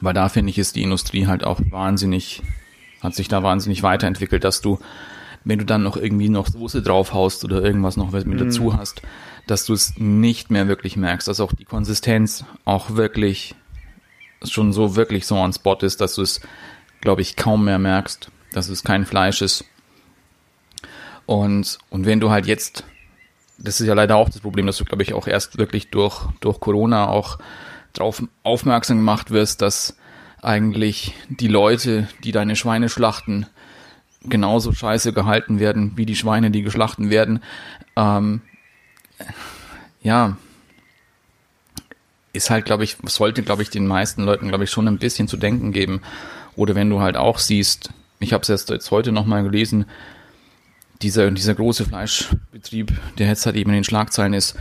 [0.00, 2.42] Weil da finde ich, ist die Industrie halt auch wahnsinnig,
[3.00, 4.78] hat sich da wahnsinnig weiterentwickelt, dass du,
[5.44, 8.38] wenn du dann noch irgendwie noch Soße draufhaust oder irgendwas noch mit mm.
[8.38, 9.02] dazu hast,
[9.46, 13.54] dass du es nicht mehr wirklich merkst, dass auch die Konsistenz auch wirklich
[14.42, 16.40] schon so wirklich so on spot ist, dass du es,
[17.00, 19.64] glaube ich, kaum mehr merkst, dass es kein Fleisch ist.
[21.26, 22.84] Und, und wenn du halt jetzt,
[23.58, 26.26] das ist ja leider auch das Problem, dass du, glaube ich, auch erst wirklich durch,
[26.40, 27.38] durch Corona auch
[27.92, 29.96] darauf aufmerksam gemacht wirst, dass
[30.42, 33.46] eigentlich die Leute, die deine Schweine schlachten,
[34.24, 37.42] genauso scheiße gehalten werden wie die Schweine, die geschlachten werden.
[37.96, 38.42] Ähm,
[40.02, 40.36] ja,
[42.32, 45.28] ist halt, glaube ich, sollte, glaube ich, den meisten Leuten, glaube ich, schon ein bisschen
[45.28, 46.00] zu denken geben.
[46.56, 49.86] Oder wenn du halt auch siehst, ich habe es jetzt, heute nochmal gelesen,
[51.02, 54.56] dieser, dieser große Fleischbetrieb, der jetzt halt eben in den Schlagzeilen ist,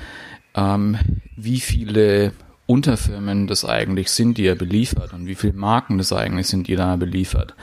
[0.55, 0.97] ähm,
[1.35, 2.33] wie viele
[2.69, 6.75] Unterfirmen das eigentlich sind, die er beliefert und wie viele Marken das eigentlich sind, die
[6.75, 7.55] er beliefert.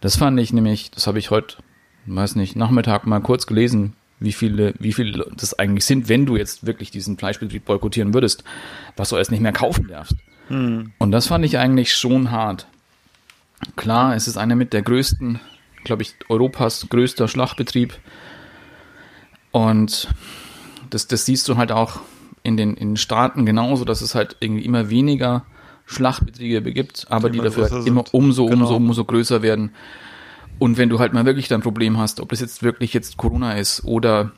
[0.00, 1.56] Das fand ich nämlich, das habe ich heute,
[2.06, 6.38] weiß nicht, Nachmittag mal kurz gelesen, wie viele, wie viele das eigentlich sind, wenn du
[6.38, 8.44] jetzt wirklich diesen Fleischbetrieb boykottieren würdest,
[8.96, 10.16] was du alles nicht mehr kaufen darfst.
[10.48, 10.90] Hm.
[10.96, 12.66] Und das fand ich eigentlich schon hart.
[13.76, 15.38] Klar, es ist einer mit der größten,
[15.84, 17.98] glaube ich, Europas größter Schlachtbetrieb.
[19.50, 20.08] Und
[20.88, 22.00] das, das siehst du halt auch
[22.46, 25.44] in den, in den Staaten genauso, dass es halt irgendwie immer weniger
[25.86, 28.62] Schlachtbetriebe gibt, aber die, die dafür halt immer umso, genau.
[28.62, 29.72] umso, umso größer werden.
[30.58, 33.54] Und wenn du halt mal wirklich dein Problem hast, ob das jetzt wirklich jetzt Corona
[33.54, 34.30] ist oder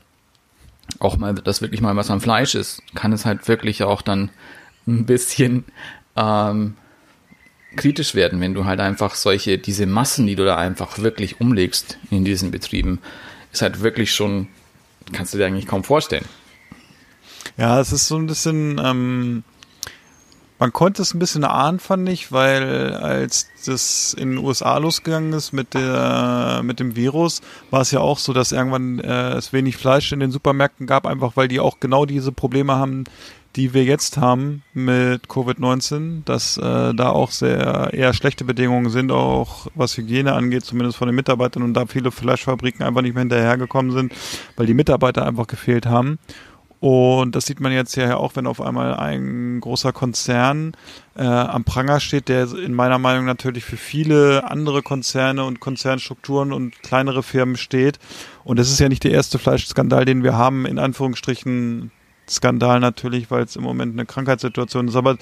[1.01, 4.31] auch mal, dass wirklich mal was am Fleisch ist, kann es halt wirklich auch dann
[4.87, 5.65] ein bisschen
[6.17, 6.75] ähm,
[7.77, 11.99] kritisch werden, wenn du halt einfach solche, diese Massen, die du da einfach wirklich umlegst
[12.11, 13.01] in diesen Betrieben,
[13.53, 14.49] ist halt wirklich schon,
[15.13, 16.25] kannst du dir eigentlich kaum vorstellen.
[17.59, 19.43] Ja, es ist so ein bisschen, ähm,
[20.61, 25.33] man konnte es ein bisschen ahnen, fand ich, weil als das in den USA losgegangen
[25.33, 27.41] ist mit der mit dem Virus,
[27.73, 31.05] war es ja auch so, dass irgendwann äh, es wenig Fleisch in den Supermärkten gab,
[31.05, 33.05] einfach weil die auch genau diese Probleme haben,
[33.57, 39.11] die wir jetzt haben mit Covid-19, dass äh, da auch sehr eher schlechte Bedingungen sind,
[39.11, 43.23] auch was Hygiene angeht, zumindest von den Mitarbeitern und da viele Fleischfabriken einfach nicht mehr
[43.23, 44.13] hinterhergekommen sind,
[44.57, 46.21] weil die Mitarbeiter einfach gefehlt haben.
[46.81, 50.77] Und das sieht man jetzt ja auch, wenn auf einmal ein großer Konzern
[51.17, 56.53] äh, am Pranger steht, der in meiner Meinung natürlich für viele andere Konzerne und Konzernstrukturen
[56.53, 57.99] und kleinere Firmen steht.
[58.45, 61.91] Und das ist ja nicht der erste Fleischskandal, den wir haben, in Anführungsstrichen
[62.31, 64.97] Skandal natürlich, weil es im Moment eine Krankheitssituation ist.
[64.97, 65.17] Aber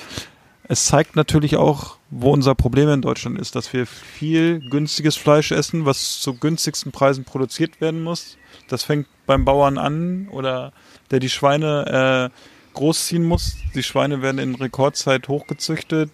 [0.69, 5.53] es zeigt natürlich auch, wo unser Problem in Deutschland ist, dass wir viel günstiges Fleisch
[5.53, 8.37] essen, was zu günstigsten Preisen produziert werden muss.
[8.69, 10.73] Das fängt beim Bauern an oder
[11.11, 13.57] der die Schweine äh, großziehen muss.
[13.75, 16.11] Die Schweine werden in Rekordzeit hochgezüchtet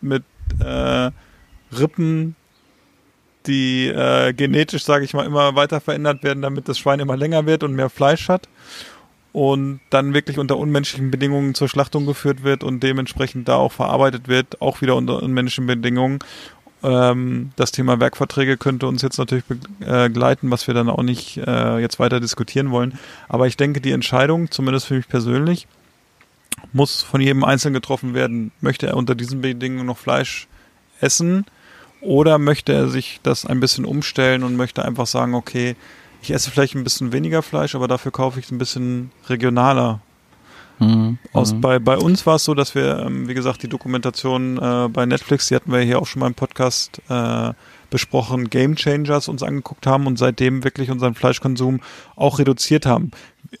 [0.00, 0.24] mit
[0.58, 1.10] äh,
[1.76, 2.34] Rippen,
[3.46, 7.46] die äh, genetisch, sage ich mal, immer weiter verändert werden, damit das Schwein immer länger
[7.46, 8.48] wird und mehr Fleisch hat
[9.32, 14.28] und dann wirklich unter unmenschlichen Bedingungen zur Schlachtung geführt wird und dementsprechend da auch verarbeitet
[14.28, 16.18] wird, auch wieder unter unmenschlichen Bedingungen.
[16.82, 21.78] Ähm, das Thema Werkverträge könnte uns jetzt natürlich begleiten, was wir dann auch nicht äh,
[21.78, 22.98] jetzt weiter diskutieren wollen.
[23.28, 25.66] Aber ich denke, die Entscheidung, zumindest für mich persönlich,
[26.72, 28.52] muss von jedem Einzelnen getroffen werden.
[28.60, 30.46] Möchte er unter diesen Bedingungen noch Fleisch
[31.00, 31.46] essen
[32.00, 35.76] oder möchte er sich das ein bisschen umstellen und möchte einfach sagen, okay,
[36.22, 40.00] ich esse vielleicht ein bisschen weniger Fleisch, aber dafür kaufe ich es ein bisschen regionaler.
[40.78, 41.18] Mhm.
[41.32, 41.60] Aus, mhm.
[41.60, 45.04] bei, bei uns war es so, dass wir, ähm, wie gesagt, die Dokumentation äh, bei
[45.04, 47.52] Netflix, die hatten wir hier auch schon mal im Podcast äh,
[47.90, 51.80] besprochen, Game Changers uns angeguckt haben und seitdem wirklich unseren Fleischkonsum
[52.16, 53.10] auch reduziert haben.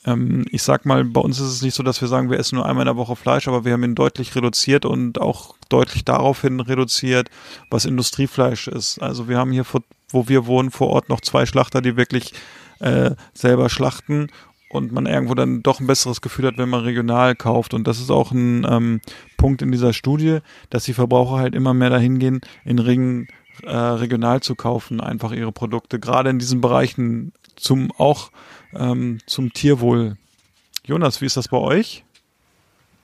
[0.06, 2.56] Ähm, ich sag mal, bei uns ist es nicht so, dass wir sagen, wir essen
[2.56, 6.04] nur einmal in der Woche Fleisch, aber wir haben ihn deutlich reduziert und auch deutlich
[6.04, 7.28] daraufhin reduziert,
[7.70, 9.00] was Industriefleisch ist.
[9.00, 12.32] Also wir haben hier, vor, wo wir wohnen, vor Ort noch zwei Schlachter, die wirklich
[12.80, 14.28] äh, selber schlachten
[14.72, 17.74] und man irgendwo dann doch ein besseres Gefühl hat, wenn man regional kauft.
[17.74, 19.00] Und das ist auch ein ähm,
[19.36, 20.38] Punkt in dieser Studie,
[20.70, 23.28] dass die Verbraucher halt immer mehr dahin gehen, in Ringen
[23.64, 28.30] äh, regional zu kaufen, einfach ihre Produkte, gerade in diesen Bereichen zum auch
[28.74, 30.16] ähm, zum Tierwohl.
[30.84, 32.04] Jonas, wie ist das bei euch?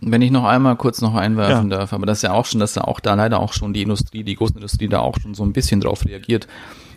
[0.01, 1.79] Wenn ich noch einmal kurz noch einwerfen ja.
[1.79, 3.83] darf, aber das ist ja auch schon, dass da auch da leider auch schon die
[3.83, 6.47] Industrie, die große Industrie da auch schon so ein bisschen drauf reagiert,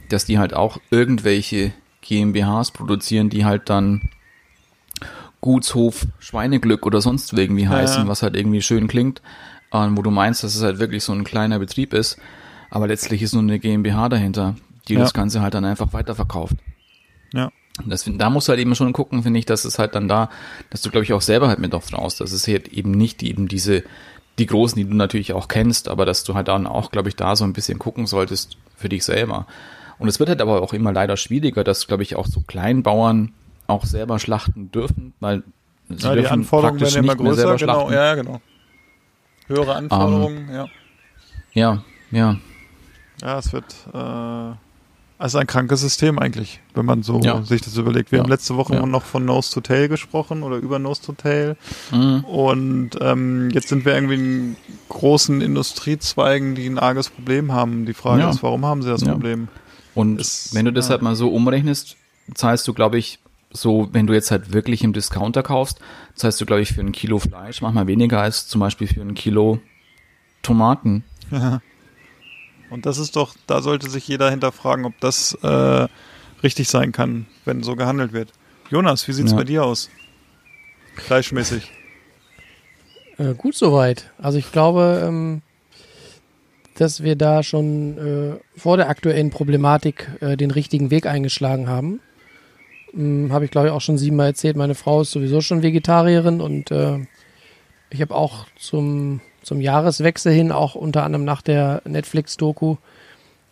[0.10, 4.10] dass die halt auch irgendwelche GmbHs produzieren, die halt dann
[5.40, 8.08] Gutshof Schweineglück oder sonst irgendwie heißen, ja.
[8.08, 9.22] was halt irgendwie schön klingt,
[9.74, 12.20] ähm, wo du meinst, dass es halt wirklich so ein kleiner Betrieb ist,
[12.70, 14.56] aber letztlich ist nur eine GmbH dahinter,
[14.88, 15.00] die ja.
[15.00, 16.56] das Ganze halt dann einfach weiterverkauft.
[17.34, 17.52] Ja.
[17.86, 20.30] Das, da musst du halt eben schon gucken, finde ich, dass es halt dann da,
[20.70, 23.22] dass du, glaube ich, auch selber halt mit drauf raus, dass es halt eben nicht
[23.22, 23.84] die, eben diese,
[24.40, 27.16] die Großen, die du natürlich auch kennst, aber dass du halt dann auch, glaube ich,
[27.16, 29.48] da so ein bisschen gucken solltest für dich selber.
[30.00, 33.34] Und es wird halt aber auch immer leider schwieriger, dass, glaube ich, auch so Kleinbauern
[33.68, 35.44] auch selber schlachten dürfen, weil
[35.90, 38.42] sie ja, die Anforderungen werden immer größer, genau, ja, genau.
[39.48, 40.68] Höhere Anforderungen, um, ja.
[41.54, 42.38] Ja, ja.
[43.22, 44.56] Ja, es wird äh,
[45.22, 47.44] also ein krankes System eigentlich, wenn man so ja.
[47.44, 48.12] sich das überlegt.
[48.12, 48.24] Wir ja.
[48.24, 48.86] haben letzte Woche ja.
[48.86, 51.58] noch von Nose to Tail gesprochen oder über Nose to Tail.
[51.92, 52.22] Mhm.
[52.26, 54.56] Und ähm, jetzt sind wir irgendwie in
[54.90, 57.86] großen Industriezweigen, die ein arges Problem haben.
[57.86, 59.48] Die Frage ist, warum haben sie das Problem?
[59.94, 61.98] Und ist, wenn du das halt mal so umrechnest,
[62.34, 63.20] zahlst du, glaube ich,
[63.52, 65.80] so, wenn du jetzt halt wirklich im Discounter kaufst,
[66.16, 69.14] zahlst du, glaube ich, für ein Kilo Fleisch manchmal weniger als zum Beispiel für ein
[69.14, 69.60] Kilo
[70.42, 71.04] Tomaten.
[72.72, 75.88] Und das ist doch, da sollte sich jeder hinterfragen, ob das äh,
[76.42, 78.32] richtig sein kann, wenn so gehandelt wird.
[78.70, 79.38] Jonas, wie sieht's ja.
[79.38, 79.90] bei dir aus?
[80.96, 81.70] Fleischmäßig.
[83.18, 84.10] Äh, gut soweit.
[84.18, 85.42] Also ich glaube, ähm,
[86.76, 92.00] dass wir da schon äh, vor der aktuellen Problematik äh, den richtigen Weg eingeschlagen haben.
[92.94, 94.56] Hm, habe ich, glaube ich, auch schon siebenmal erzählt.
[94.56, 97.06] Meine Frau ist sowieso schon Vegetarierin und äh,
[97.90, 102.78] ich habe auch zum zum Jahreswechsel hin, auch unter anderem nach der Netflix-Doku,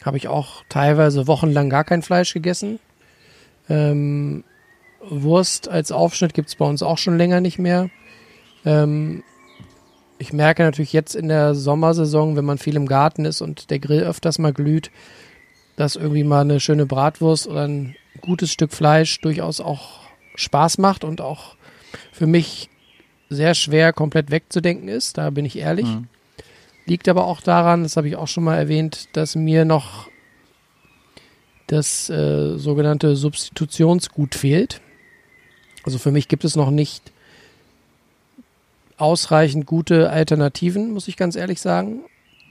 [0.04, 2.80] habe ich auch teilweise wochenlang gar kein Fleisch gegessen.
[3.70, 4.44] Ähm,
[5.02, 7.90] Wurst als Aufschnitt gibt es bei uns auch schon länger nicht mehr.
[8.66, 9.24] Ähm,
[10.18, 13.80] ich merke natürlich jetzt in der Sommersaison, wenn man viel im Garten ist und der
[13.80, 14.92] Grill öfters mal glüht,
[15.78, 20.02] dass irgendwie mal eine schöne Bratwurst oder ein gutes Stück Fleisch durchaus auch
[20.36, 21.56] Spaß macht und auch
[22.12, 22.69] für mich
[23.30, 25.86] sehr schwer komplett wegzudenken ist, da bin ich ehrlich.
[25.86, 26.08] Mhm.
[26.86, 30.10] Liegt aber auch daran, das habe ich auch schon mal erwähnt, dass mir noch
[31.68, 34.82] das äh, sogenannte Substitutionsgut fehlt.
[35.84, 37.12] Also für mich gibt es noch nicht
[38.98, 42.02] ausreichend gute Alternativen, muss ich ganz ehrlich sagen.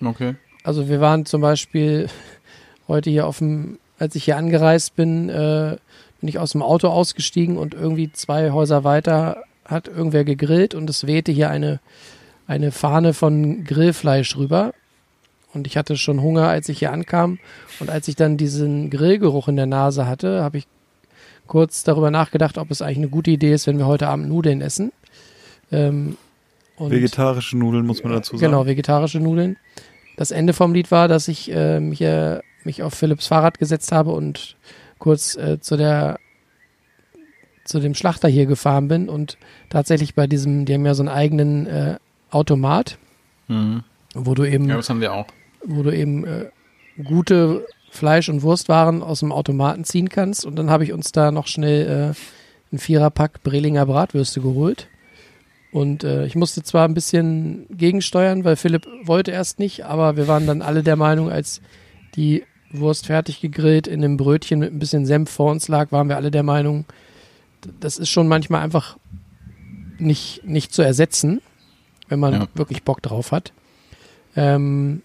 [0.05, 0.37] Okay.
[0.63, 2.09] Also wir waren zum Beispiel
[2.89, 5.77] heute hier auf dem, als ich hier angereist bin, äh,
[6.21, 10.91] bin ich aus dem Auto ausgestiegen und irgendwie zwei Häuser weiter hat irgendwer gegrillt und
[10.91, 11.79] es wehte hier eine,
[12.47, 14.73] eine Fahne von Grillfleisch rüber.
[15.55, 17.39] Und ich hatte schon Hunger, als ich hier ankam.
[17.79, 20.67] Und als ich dann diesen Grillgeruch in der Nase hatte, habe ich
[21.47, 24.61] kurz darüber nachgedacht, ob es eigentlich eine gute Idee ist, wenn wir heute Abend Nudeln
[24.61, 24.93] essen.
[25.71, 26.17] Ähm,
[26.79, 28.51] vegetarische Nudeln muss man dazu sagen.
[28.51, 29.57] Genau, vegetarische Nudeln.
[30.17, 33.93] Das Ende vom Lied war, dass ich äh, mich, äh, mich auf Philips Fahrrad gesetzt
[33.93, 34.57] habe und
[34.99, 36.19] kurz äh, zu der
[37.69, 39.37] zu dem Schlachter hier gefahren bin und
[39.71, 41.97] tatsächlich bei diesem, die haben ja so einen eigenen äh,
[42.31, 42.99] Automat.
[43.49, 43.83] Mhm.
[44.15, 45.27] wo du eben Ja, das haben wir auch.
[45.65, 46.47] wo du eben äh,
[47.03, 50.45] gute Fleisch- und Wurstwaren aus dem Automaten ziehen kannst.
[50.45, 54.89] Und dann habe ich uns da noch schnell äh, einen Viererpack Brelinger Bratwürste geholt.
[55.73, 60.29] Und äh, ich musste zwar ein bisschen gegensteuern, weil Philipp wollte erst nicht, aber wir
[60.29, 61.61] waren dann alle der Meinung, als
[62.15, 66.09] die Wurst fertig gegrillt in einem Brötchen mit ein bisschen Senf vor uns lag, waren
[66.11, 66.85] wir alle der Meinung,
[67.81, 68.97] das ist schon manchmal einfach
[69.99, 71.41] nicht, nicht zu ersetzen,
[72.09, 72.49] wenn man Ja.
[72.55, 73.53] wirklich Bock drauf hat.
[74.37, 75.03] Ähm,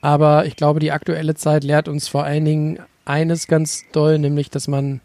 [0.00, 4.50] aber ich glaube, die aktuelle Zeit lehrt uns vor allen Dingen eines ganz doll, nämlich,
[4.50, 5.00] dass man,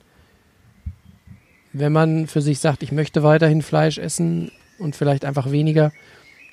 [1.74, 5.92] wenn man für sich sagt, ich möchte weiterhin Fleisch essen und vielleicht einfach weniger,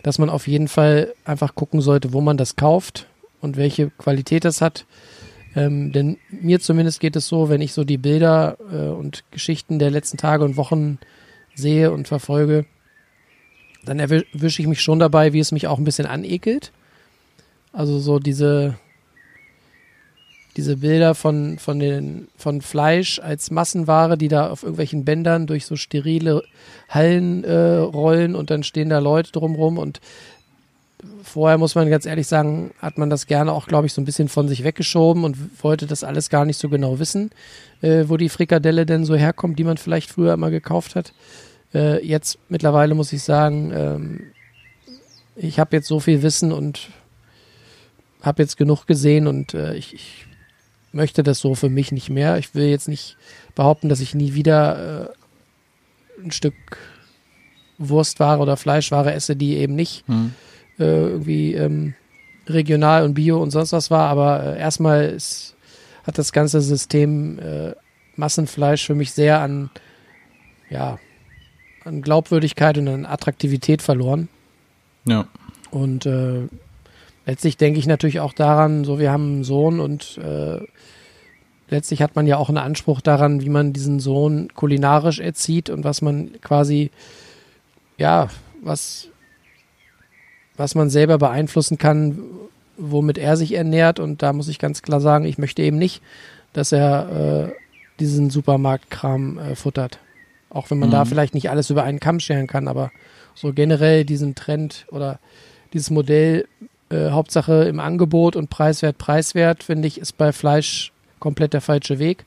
[0.03, 3.07] dass man auf jeden Fall einfach gucken sollte, wo man das kauft
[3.41, 4.85] und welche Qualität das hat.
[5.59, 9.79] Ähm, denn mir zumindest geht es so, wenn ich so die Bilder äh, und Geschichten
[9.79, 10.99] der letzten Tage und Wochen
[11.55, 12.65] sehe und verfolge,
[13.85, 16.73] dann erwische ich mich schon dabei, wie es mich auch ein bisschen anekelt.
[17.73, 18.77] Also so diese,
[20.57, 25.67] diese Bilder von, von, den, von Fleisch als Massenware, die da auf irgendwelchen Bändern durch
[25.67, 26.45] so sterile
[26.89, 30.01] Hallen äh, rollen und dann stehen da Leute drumrum und
[31.23, 34.05] vorher muss man ganz ehrlich sagen, hat man das gerne auch, glaube ich, so ein
[34.05, 37.31] bisschen von sich weggeschoben und wollte das alles gar nicht so genau wissen,
[37.83, 41.13] äh, wo die Frikadelle denn so herkommt, die man vielleicht früher immer gekauft hat.
[41.73, 44.21] Äh, jetzt mittlerweile muss ich sagen, ähm,
[45.37, 46.89] ich habe jetzt so viel Wissen und
[48.23, 50.27] habe jetzt genug gesehen und äh, ich, ich
[50.91, 52.39] möchte das so für mich nicht mehr.
[52.39, 53.17] Ich will jetzt nicht
[53.55, 55.13] behaupten, dass ich nie wieder
[56.19, 56.55] äh, ein Stück
[57.77, 60.35] Wurstware oder Fleischware esse, die eben nicht Hm.
[60.79, 61.95] Äh, irgendwie ähm,
[62.47, 65.57] regional und bio und sonst was war, aber äh, erstmal ist,
[66.05, 67.74] hat das ganze System äh,
[68.16, 69.70] Massenfleisch für mich sehr an,
[70.70, 70.99] ja,
[71.85, 74.29] an Glaubwürdigkeit und an Attraktivität verloren.
[75.05, 75.26] Ja.
[75.70, 76.49] Und äh,
[77.26, 80.61] letztlich denke ich natürlich auch daran, so wir haben einen Sohn und äh,
[81.68, 85.85] letztlich hat man ja auch einen Anspruch daran, wie man diesen Sohn kulinarisch erzieht und
[85.85, 86.91] was man quasi,
[87.97, 88.29] ja,
[88.62, 89.09] was,
[90.59, 92.19] was man selber beeinflussen kann,
[92.77, 93.99] womit er sich ernährt.
[93.99, 96.03] Und da muss ich ganz klar sagen, ich möchte eben nicht,
[96.53, 97.53] dass er äh,
[98.01, 99.99] diesen Supermarktkram äh, futtert.
[100.51, 101.09] Auch wenn man da Mhm.
[101.09, 102.91] vielleicht nicht alles über einen Kamm scheren kann, aber
[103.35, 105.19] so generell diesen Trend oder
[105.73, 106.47] dieses Modell,
[106.91, 111.99] äh, Hauptsache im Angebot und preiswert, preiswert, finde ich, ist bei Fleisch komplett der falsche
[111.99, 112.25] Weg.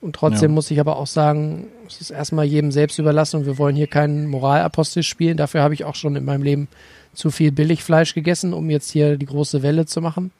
[0.00, 0.54] Und trotzdem Ja.
[0.54, 3.86] muss ich aber auch sagen, es ist erstmal jedem selbst überlassen und wir wollen hier
[3.88, 5.36] keinen Moralapostel spielen.
[5.36, 6.68] Dafür habe ich auch schon in meinem Leben
[7.14, 10.30] zu viel Billigfleisch gegessen, um jetzt hier die große Welle zu machen.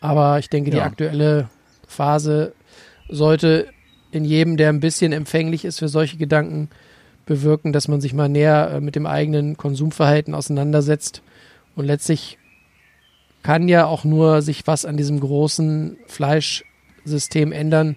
[0.00, 0.84] Aber ich denke, die Ja.
[0.84, 1.48] aktuelle
[1.86, 2.52] Phase
[3.08, 3.68] sollte
[4.10, 6.68] in jedem, der ein bisschen empfänglich ist für solche Gedanken,
[7.24, 11.22] bewirken, dass man sich mal näher äh, mit dem eigenen Konsumverhalten auseinandersetzt.
[11.74, 12.38] Und letztlich
[13.42, 17.96] kann ja auch nur sich was an diesem großen Fleischsystem ändern,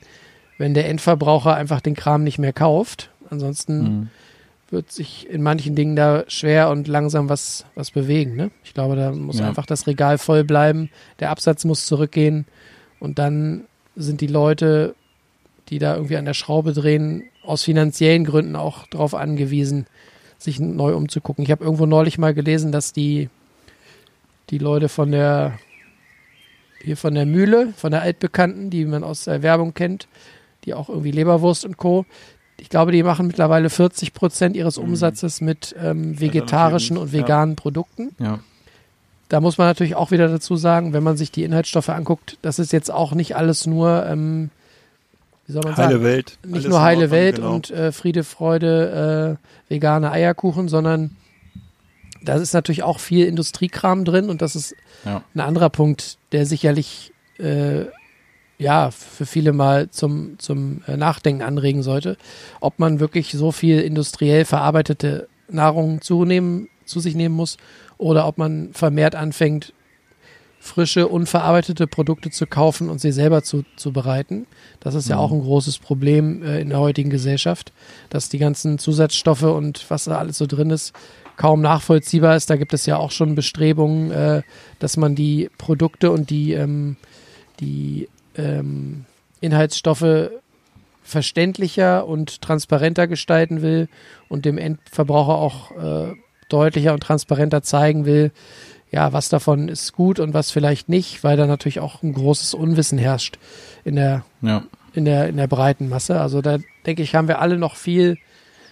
[0.57, 3.09] wenn der Endverbraucher einfach den Kram nicht mehr kauft.
[3.29, 4.09] Ansonsten Mhm.
[4.71, 8.35] Wird sich in manchen Dingen da schwer und langsam was, was bewegen.
[8.35, 8.51] Ne?
[8.63, 9.47] Ich glaube, da muss Ja.
[9.47, 10.89] einfach das Regal voll bleiben,
[11.19, 12.45] der Absatz muss zurückgehen
[12.99, 13.65] und dann
[13.95, 14.95] sind die Leute,
[15.69, 19.87] die da irgendwie an der Schraube drehen, aus finanziellen Gründen auch darauf angewiesen,
[20.37, 21.43] sich neu umzugucken.
[21.43, 23.29] Ich habe irgendwo neulich mal gelesen, dass die,
[24.51, 25.57] die Leute von der
[26.81, 30.07] hier von der Mühle, von der Altbekannten, die man aus der Werbung kennt,
[30.63, 32.05] die auch irgendwie Leberwurst und Co.
[32.59, 38.09] Ich glaube, die machen mittlerweile 40 Prozent ihres Umsatzes mit ähm, vegetarischen und veganen Produkten.
[38.19, 38.39] Ja.
[39.29, 42.57] Da muss man natürlich auch wieder dazu sagen, wenn man sich die Inhaltsstoffe anguckt, das
[42.59, 44.49] ist jetzt auch nicht alles nur, ähm,
[45.45, 46.37] wie soll man Heile sagen, Welt.
[46.43, 47.53] nicht Alles nur heile Ordnung, Welt genau.
[47.53, 49.37] und äh, Friede, Freude,
[49.69, 51.15] äh, vegane Eierkuchen, sondern
[52.23, 55.23] da ist natürlich auch viel Industriekram drin und das ist Ja.
[55.35, 57.85] ein anderer Punkt, der sicherlich äh,
[58.59, 62.17] ja für viele mal zum, zum äh, Nachdenken anregen sollte,
[62.59, 67.57] ob man wirklich so viel industriell verarbeitete Nahrung zunehmen, zu sich nehmen muss
[67.97, 69.73] oder ob man vermehrt anfängt,
[70.59, 74.45] frische, unverarbeitete Produkte zu kaufen und sie selber zu, zu bereiten.
[74.81, 77.71] Das ist ja auch ein großes Problem äh, in der heutigen Gesellschaft,
[78.09, 80.93] dass die ganzen Zusatzstoffe und was da alles so drin ist,
[81.37, 82.49] kaum nachvollziehbar ist.
[82.49, 84.41] Da gibt es ja auch schon Bestrebungen, äh,
[84.79, 86.97] dass man die Produkte und die, ähm,
[87.61, 88.09] die
[88.39, 89.05] ähm,
[89.41, 90.29] Inhaltsstoffe
[91.03, 93.87] verständlicher und transparenter gestalten will
[94.27, 96.13] und dem Endverbraucher auch äh,
[96.49, 98.31] deutlicher und transparenter zeigen will,
[98.91, 102.53] ja, was davon ist gut und was vielleicht nicht, weil da natürlich auch ein großes
[102.53, 103.37] Unwissen herrscht
[103.83, 104.63] in der, Ja.
[104.93, 106.19] in der, in der breiten Masse.
[106.19, 108.17] Also da denke ich, haben wir alle noch viel,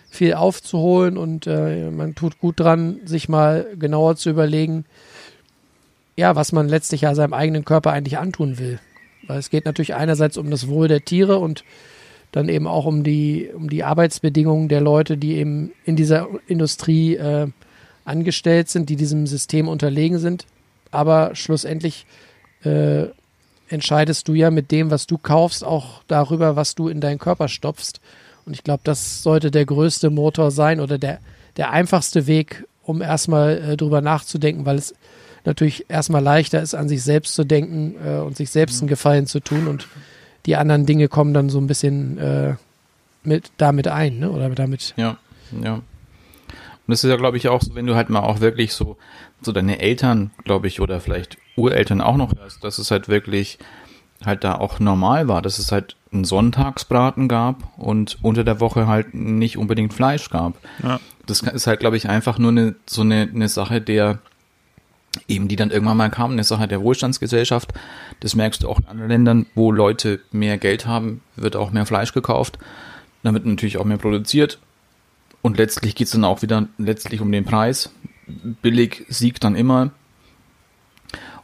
[0.09, 4.85] viel aufzuholen und äh, man tut gut dran, sich mal genauer zu überlegen,
[6.15, 8.79] ja, was man letztlich ja seinem eigenen Körper eigentlich antun will.
[9.27, 11.63] Weil es geht natürlich einerseits um das Wohl der Tiere und
[12.31, 17.15] dann eben auch um die, um die Arbeitsbedingungen der Leute, die eben in dieser Industrie
[17.15, 17.47] äh,
[18.05, 20.45] angestellt sind, die diesem System unterlegen sind.
[20.91, 22.05] Aber schlussendlich
[22.63, 23.05] äh,
[23.69, 27.47] entscheidest du ja mit dem, was du kaufst, auch darüber, was du in deinen Körper
[27.47, 27.99] stopfst.
[28.45, 31.19] Und ich glaube, das sollte der größte Motor sein oder der,
[31.57, 34.93] der einfachste Weg, um erstmal äh, drüber nachzudenken, weil es
[35.45, 39.27] natürlich erstmal leichter ist, an sich selbst zu denken äh, und sich selbst einen Gefallen
[39.27, 39.87] zu tun und
[40.45, 42.55] die anderen Dinge kommen dann so ein bisschen äh,
[43.23, 44.31] mit damit ein, ne?
[44.31, 44.93] Oder damit.
[44.97, 45.17] Ja,
[45.61, 45.73] ja.
[45.75, 45.83] Und
[46.93, 48.95] das ist ja, glaube ich, auch so, wenn du halt mal auch wirklich so,
[49.41, 53.59] so deine Eltern, glaube ich, oder vielleicht Ureltern auch noch hörst, dass es halt wirklich
[54.25, 58.87] halt da auch normal war, dass es halt einen Sonntagsbraten gab und unter der Woche
[58.87, 60.57] halt nicht unbedingt Fleisch gab.
[60.81, 60.99] Ja.
[61.25, 64.19] Das ist halt, glaube ich, einfach nur eine, so eine, eine Sache der,
[65.27, 67.73] eben die dann irgendwann mal kam, eine Sache der Wohlstandsgesellschaft.
[68.19, 71.85] Das merkst du auch in anderen Ländern, wo Leute mehr Geld haben, wird auch mehr
[71.85, 72.57] Fleisch gekauft.
[73.23, 74.59] Dann wird natürlich auch mehr produziert.
[75.41, 77.91] Und letztlich geht es dann auch wieder letztlich um den Preis.
[78.61, 79.91] Billig siegt dann immer.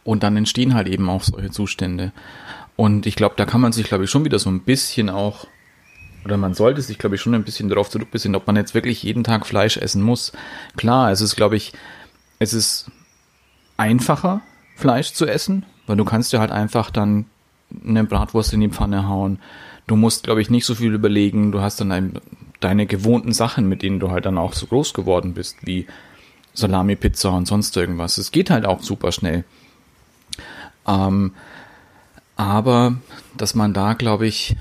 [0.04, 2.12] Und dann entstehen halt eben auch solche Zustände.
[2.76, 5.48] Und ich glaube, da kann man sich, glaube ich, schon wieder so ein bisschen auch,
[6.26, 9.04] oder man sollte sich, glaube ich, schon ein bisschen darauf zurückbesinnen, ob man jetzt wirklich
[9.04, 10.32] jeden Tag Fleisch essen muss.
[10.76, 11.74] Klar, es ist, glaube ich,
[12.40, 12.88] es ist
[13.78, 14.42] einfacher,
[14.76, 17.26] Fleisch zu essen, weil du kannst dir halt einfach dann
[17.86, 19.40] eine Bratwurst in die Pfanne hauen.
[19.88, 21.52] Du musst, glaube ich, nicht so viel überlegen.
[21.52, 22.20] Du hast dann ein,
[22.60, 25.88] deine gewohnten Sachen, mit denen du halt dann auch so groß geworden bist, wie
[26.54, 28.18] Salami-Pizza und sonst irgendwas.
[28.18, 29.44] Es geht halt auch super schnell.
[30.88, 31.34] Ähm,
[32.36, 32.98] aber,
[33.38, 34.56] dass man da, glaube ich,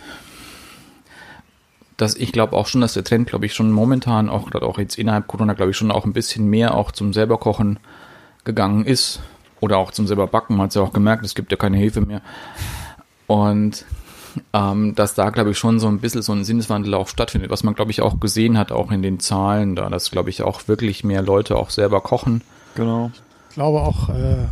[1.96, 4.78] dass ich glaube auch schon, dass der Trend, glaube ich, schon momentan, auch gerade auch
[4.78, 7.78] jetzt innerhalb Corona, glaube ich, schon auch ein bisschen mehr auch zum selber Kochen
[8.44, 9.20] gegangen ist.
[9.60, 12.00] Oder auch zum selber Backen, man hat ja auch gemerkt, es gibt ja keine Hefe
[12.00, 12.20] mehr.
[13.28, 13.84] Und
[14.52, 17.62] ähm, dass da, glaube ich, schon so ein bisschen so ein Sinneswandel auch stattfindet, was
[17.62, 20.68] man, glaube ich, auch gesehen hat, auch in den Zahlen da, dass, glaube ich, auch
[20.68, 22.42] wirklich mehr Leute auch selber kochen.
[22.74, 23.10] Genau.
[23.48, 24.48] Ich glaube auch, äh,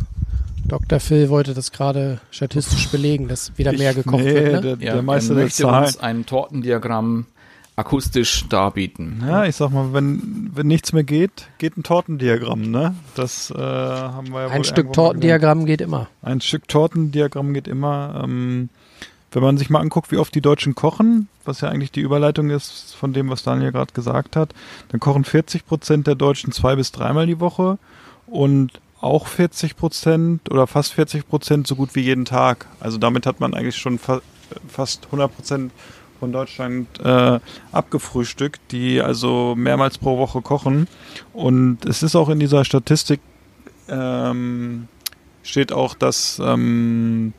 [0.65, 0.99] Dr.
[0.99, 4.53] Phil wollte das gerade statistisch belegen, dass wieder mehr gekocht nee, wird.
[4.53, 4.77] Ne?
[4.77, 5.85] Der, Ja, der Meister er der möchte Zahlen.
[5.85, 7.25] uns ein Tortendiagramm
[7.75, 9.23] akustisch darbieten.
[9.25, 12.95] Ja, ich sag mal, wenn, wenn nichts mehr geht, geht ein Tortendiagramm, ne?
[13.15, 16.07] Das äh, haben wir ja wohl Ein Stück Tortendiagramm geht immer.
[16.21, 18.21] Ein Stück Tortendiagramm geht immer.
[18.23, 18.69] Ähm,
[19.31, 22.49] wenn man sich mal anguckt, wie oft die Deutschen kochen, was ja eigentlich die Überleitung
[22.49, 24.53] ist von dem, was Daniel gerade gesagt hat,
[24.89, 27.77] dann kochen 40 Prozent der Deutschen zwei bis dreimal die Woche
[28.27, 32.67] und auch 40 Prozent oder fast 40 Prozent so gut wie jeden Tag.
[32.79, 34.21] Also damit hat man eigentlich schon fa
[34.67, 35.71] fast 100 Prozent
[36.21, 37.39] von Deutschland äh,
[37.71, 40.87] abgefrühstückt, die also mehrmals pro Woche kochen.
[41.33, 43.19] Und es ist auch in dieser Statistik
[43.89, 44.87] ähm,
[45.41, 47.33] steht auch, dass ähm,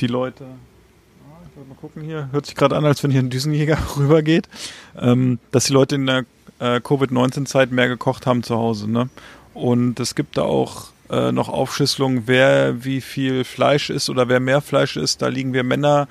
[0.00, 3.22] die Leute Ah, ich wollte mal gucken hier, hört sich gerade an, als wenn hier
[3.22, 4.50] ein Düsenjäger rübergeht,
[4.98, 6.26] ähm, dass die Leute in der
[6.58, 8.90] äh, Covid-19-Zeit mehr gekocht haben zu Hause.
[8.90, 9.08] Ne?
[9.54, 14.40] Und es gibt da auch äh, noch Aufschlüsselungen, wer wie viel Fleisch isst oder wer
[14.40, 15.22] mehr Fleisch isst.
[15.22, 16.06] Da liegen wir Männer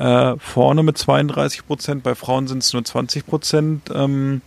[0.00, 4.40] äh, vorne mit 32 Prozent, bei Frauen sind es nur 20 Prozent ähm,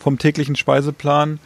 [0.00, 1.38] vom täglichen Speiseplan.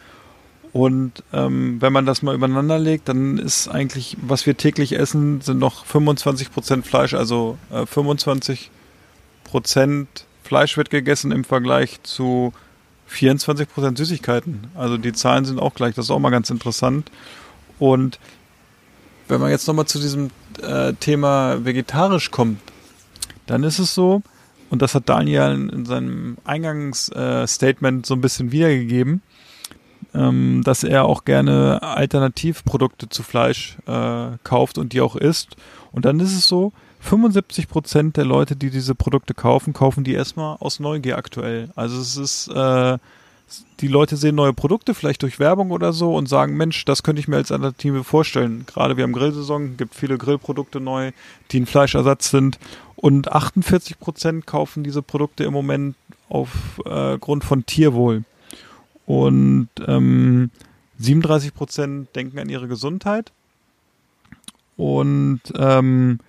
[0.73, 5.41] Und ähm, wenn man das mal übereinander legt, dann ist eigentlich, was wir täglich essen,
[5.41, 8.71] sind noch 25 Prozent Fleisch, also äh, 25
[9.43, 12.51] Prozent Fleisch wird gegessen im Vergleich zu
[13.07, 14.71] 24 Prozent Süßigkeiten.
[14.73, 17.11] Also die Zahlen sind auch gleich, das ist auch mal ganz interessant.
[17.77, 18.19] Und
[19.27, 20.31] wenn man jetzt nochmal zu diesem
[20.61, 22.59] äh, Thema vegetarisch kommt,
[23.47, 24.21] dann ist es so,
[24.69, 29.21] und das hat Daniel in, in seinem Eingangsstatement äh, so ein bisschen wiedergegeben,
[30.13, 35.55] ähm, dass er auch gerne Alternativprodukte zu Fleisch äh, kauft und die auch isst.
[35.91, 40.13] Und dann ist es so, 75 Prozent der Leute, die diese Produkte kaufen, kaufen die
[40.13, 41.69] erstmal aus Neugier aktuell.
[41.75, 42.97] Also es ist, äh,
[43.79, 47.21] die Leute sehen neue Produkte, vielleicht durch Werbung oder so und sagen, Mensch, das könnte
[47.21, 48.65] ich mir als Alternative vorstellen.
[48.67, 51.11] Gerade wir haben Grillsaison, gibt viele Grillprodukte neu,
[51.51, 52.59] die ein Fleischersatz sind.
[52.97, 55.95] Und 48 Prozent kaufen diese Produkte im Moment
[56.29, 58.23] auf äh, von Tierwohl.
[59.05, 60.49] Und ähm,
[60.99, 63.31] 37 Prozent denken an ihre Gesundheit.
[64.75, 66.19] Und ähm,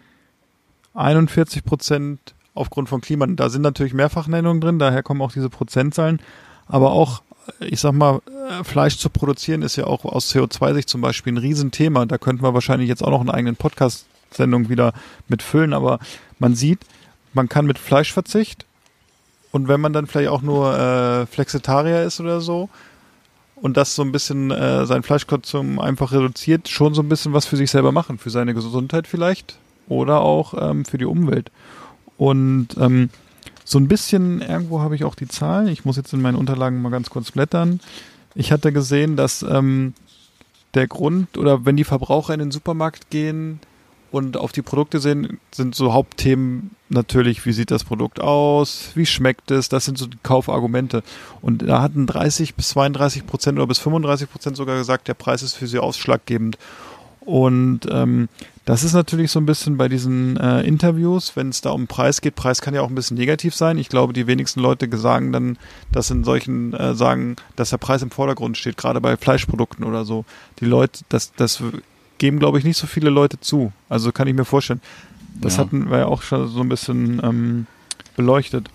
[0.94, 3.26] 41 Prozent aufgrund von Klima.
[3.26, 6.20] Da sind natürlich Mehrfachnennungen drin, daher kommen auch diese Prozentzahlen.
[6.66, 7.22] Aber auch,
[7.60, 11.38] ich sag mal, äh, Fleisch zu produzieren ist ja auch aus CO2-Sicht zum Beispiel ein
[11.38, 12.04] Riesenthema.
[12.04, 14.92] Da könnten wir wahrscheinlich jetzt auch noch einen eigenen Podcast-Sendung wieder
[15.28, 15.72] mitfüllen.
[15.72, 15.98] Aber
[16.38, 16.80] man sieht,
[17.32, 18.66] man kann mit Fleischverzicht
[19.50, 22.68] und wenn man dann vielleicht auch nur äh, Flexitarier ist oder so
[23.56, 27.46] und das so ein bisschen äh, sein Fleischkonsum einfach reduziert, schon so ein bisschen was
[27.46, 29.58] für sich selber machen, für seine Gesundheit vielleicht
[29.88, 31.50] oder auch ähm, für die Umwelt.
[32.16, 33.10] Und ähm,
[33.64, 36.80] so ein bisschen, irgendwo habe ich auch die Zahlen, ich muss jetzt in meinen Unterlagen
[36.82, 37.80] mal ganz kurz blättern.
[38.34, 39.94] Ich hatte gesehen, dass ähm,
[40.74, 43.60] der Grund oder wenn die Verbraucher in den Supermarkt gehen
[44.10, 49.06] und auf die Produkte sehen, sind so Hauptthemen natürlich, wie sieht das Produkt aus, wie
[49.06, 51.02] schmeckt es, das sind so die Kaufargumente.
[51.42, 55.42] Und da hatten 30 bis 32 Prozent oder bis 35 Prozent sogar gesagt, der Preis
[55.42, 56.56] ist für sie ausschlaggebend.
[57.20, 58.30] Und ähm,
[58.64, 62.22] das ist natürlich so ein bisschen bei diesen äh, Interviews, wenn es da um Preis
[62.22, 62.34] geht.
[62.34, 63.76] Preis kann ja auch ein bisschen negativ sein.
[63.76, 65.58] Ich glaube, die wenigsten Leute sagen dann,
[65.92, 70.06] dass in solchen äh, sagen, dass der Preis im Vordergrund steht, gerade bei Fleischprodukten oder
[70.06, 70.24] so.
[70.60, 71.62] Die Leute, das, das
[72.18, 73.72] geben, glaube ich, nicht so viele Leute zu.
[73.88, 74.80] Also kann ich mir vorstellen.
[75.40, 75.62] Das Ja.
[75.64, 77.66] hatten wir ja auch schon so ein bisschen ähm,
[78.16, 78.68] beleuchtet.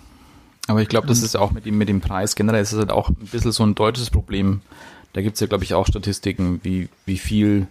[0.66, 2.90] Aber ich glaube, das ist auch mit dem, mit dem Preis generell ist es halt
[2.90, 4.62] auch ein bisschen so ein deutsches Problem.
[5.12, 7.66] Da gibt es ja, glaube ich, auch Statistiken, wie, wie viel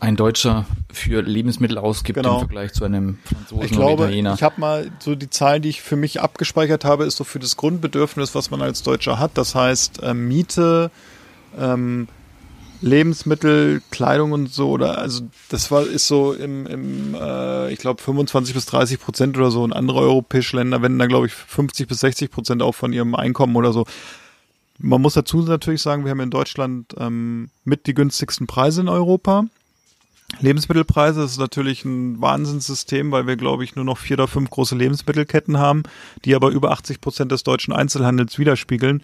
[0.00, 2.34] ein Deutscher für Lebensmittel ausgibt Genau.
[2.34, 4.34] im Vergleich zu einem Franzosen Ich oder glaube, Italiener.
[4.34, 7.38] ich habe mal so die Zahlen, die ich für mich abgespeichert habe, ist so für
[7.38, 9.32] das Grundbedürfnis, was man als Deutscher hat.
[9.34, 10.90] Das heißt ähm, Miete,
[11.58, 12.08] ähm,
[12.80, 14.70] Lebensmittel, Kleidung und so.
[14.70, 19.36] Oder also das war ist so im, im äh, ich glaube 25 bis 30 Prozent
[19.36, 19.62] oder so.
[19.62, 23.14] Und andere europäische Länder wenden da glaube ich 50 bis 60 Prozent auch von ihrem
[23.14, 23.84] Einkommen oder so.
[24.78, 28.88] Man muss dazu natürlich sagen, wir haben in Deutschland ähm, mit die günstigsten Preise in
[28.88, 29.44] Europa.
[30.38, 34.76] Lebensmittelpreise, ist natürlich ein Wahnsinnssystem, weil wir, glaube ich, nur noch vier oder fünf große
[34.76, 35.82] Lebensmittelketten haben,
[36.24, 39.02] die aber über 80 Prozent des deutschen Einzelhandels widerspiegeln.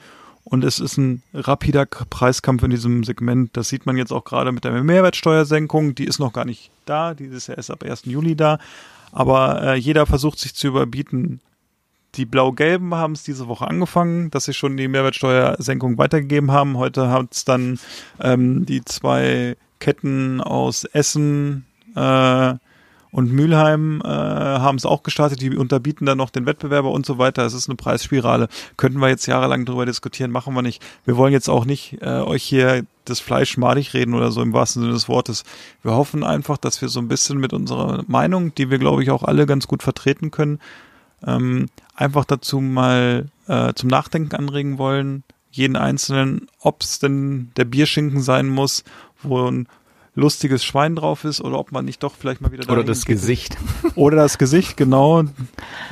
[0.49, 3.57] Und es ist ein rapider Preiskampf in diesem Segment.
[3.57, 5.97] Das sieht man jetzt auch gerade mit der Mehrwertsteuersenkung.
[5.97, 7.14] Die ist noch gar nicht da.
[7.14, 8.05] Die ist ja erst ab 1.
[8.05, 8.61] Juli da.
[9.11, 11.40] Aber äh, jeder versucht sich zu überbieten.
[12.14, 16.78] Die Blau-Gelben haben es diese Woche angefangen, dass sie schon die Mehrwertsteuersenkung weitergegeben haben.
[16.78, 17.80] Heute hat es dann
[18.20, 21.66] ähm, die zwei Ketten aus Essen
[21.97, 22.55] äh,
[23.17, 25.41] und Mülheim äh, haben es auch gestartet.
[25.41, 27.47] Die unterbieten dann noch den Wettbewerber und so weiter.
[27.47, 28.47] Es ist eine Preisspirale.
[28.77, 30.85] Könnten wir jetzt jahrelang drüber diskutieren, machen wir nicht.
[31.07, 34.53] Wir wollen jetzt auch nicht äh, euch hier das Fleisch madig reden oder so im
[34.53, 35.45] wahrsten Sinne des Wortes.
[35.83, 39.11] Wir hoffen einfach, dass wir so ein bisschen mit unserer Meinung, die wir glaube ich
[39.11, 40.61] auch alle ganz gut vertreten können,
[41.27, 45.25] ähm, einfach dazu mal äh, zum Nachdenken anregen wollen.
[45.51, 48.85] Jeden Einzelnen, ob es denn der Bierschinken sein muss,
[49.23, 49.69] wo ein
[50.17, 53.17] lustiges Schwein drauf ist oder ob man nicht doch vielleicht mal wieder oder das geht.
[53.17, 53.57] Gesicht.
[53.95, 55.25] Oder das Gesicht, genau.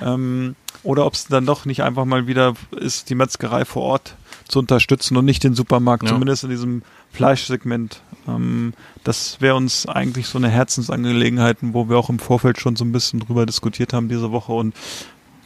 [0.03, 4.17] Ähm, oder ob es dann doch nicht einfach mal wieder ist, die Metzgerei vor Ort
[4.49, 6.11] zu unterstützen und nicht den Supermarkt, Ja.
[6.11, 8.03] zumindest in diesem Fleischsegment.
[8.29, 12.85] Ähm, das wäre uns eigentlich so eine Herzensangelegenheit, wo wir auch im Vorfeld schon so
[12.85, 14.53] ein bisschen drüber diskutiert haben diese Woche.
[14.53, 14.75] Und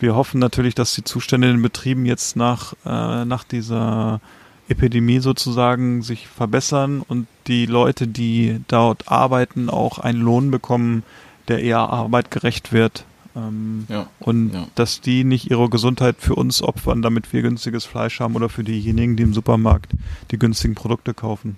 [0.01, 4.21] wir hoffen natürlich, dass die Zustände in den Betrieben jetzt nach, äh, nach dieser
[4.69, 11.03] Epidemie sozusagen sich verbessern und die Leute, die dort arbeiten, auch einen Lohn bekommen,
[11.49, 13.05] der eher Arbeit gerecht wird.
[13.37, 14.09] Ähm, Ja.
[14.21, 14.67] und Ja.
[14.75, 18.65] dass die nicht ihre Gesundheit für uns opfern, damit wir günstiges Fleisch haben oder für
[18.65, 19.93] diejenigen, die im Supermarkt
[20.33, 21.57] die günstigen Produkte kaufen.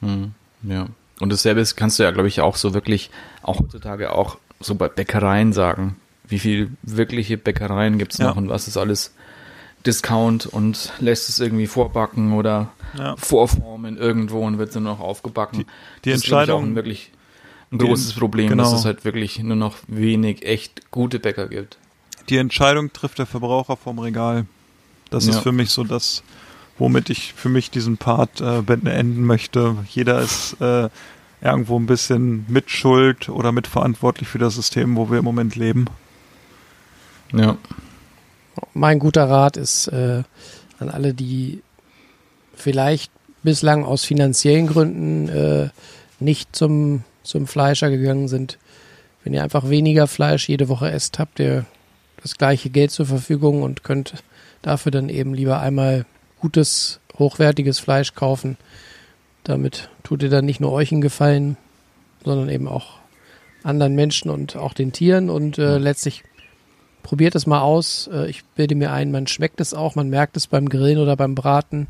[0.00, 0.32] Mhm.
[0.62, 0.88] Ja.
[1.20, 3.10] Und dasselbe kannst du ja, glaube ich, auch so wirklich,
[3.42, 5.96] auch heutzutage auch so bei Bäckereien sagen.
[6.28, 8.28] Wie viel wirkliche Bäckereien gibt es Ja.
[8.28, 9.14] noch und was ist alles
[9.86, 13.16] Discount und lässt es irgendwie vorbacken oder Ja.
[13.16, 15.64] vorformen irgendwo und wird dann noch aufgebacken.
[16.04, 17.10] Die das ist, glaub ich, auch Entscheidung- ein wirklich
[17.72, 18.64] ein Die- großes Problem, genau.
[18.64, 21.78] dass es halt wirklich nur noch wenig echt gute Bäcker gibt.
[22.28, 24.46] Die Entscheidung trifft der Verbraucher vom Regal.
[25.10, 25.32] Das Ja.
[25.32, 26.22] ist für mich so das,
[26.78, 29.76] womit ich für mich diesen Part äh, beenden möchte.
[29.88, 30.88] Jeder ist äh,
[31.42, 35.86] irgendwo ein bisschen mitschuld oder mitverantwortlich für das System, wo wir im Moment leben.
[37.32, 37.56] Ja.
[38.74, 40.22] Mein guter Rat ist äh,
[40.78, 41.62] an alle, die
[42.54, 45.68] vielleicht bislang aus finanziellen Gründen äh,
[46.18, 48.58] nicht zum, zum Fleischer gegangen sind.
[49.24, 51.64] Wenn ihr einfach weniger Fleisch jede Woche esst, habt ihr
[52.22, 54.22] das gleiche Geld zur Verfügung und könnt
[54.62, 56.04] dafür dann eben lieber einmal
[56.38, 58.56] gutes, hochwertiges Fleisch kaufen.
[59.44, 61.56] Damit tut ihr dann nicht nur euch einen Gefallen,
[62.24, 62.98] sondern eben auch
[63.62, 66.24] anderen Menschen und auch den Tieren und äh, letztlich
[67.02, 68.08] probiert es mal aus.
[68.12, 71.16] Äh, ich bilde mir ein, man schmeckt es auch, man merkt es beim Grillen oder
[71.16, 71.86] beim Braten,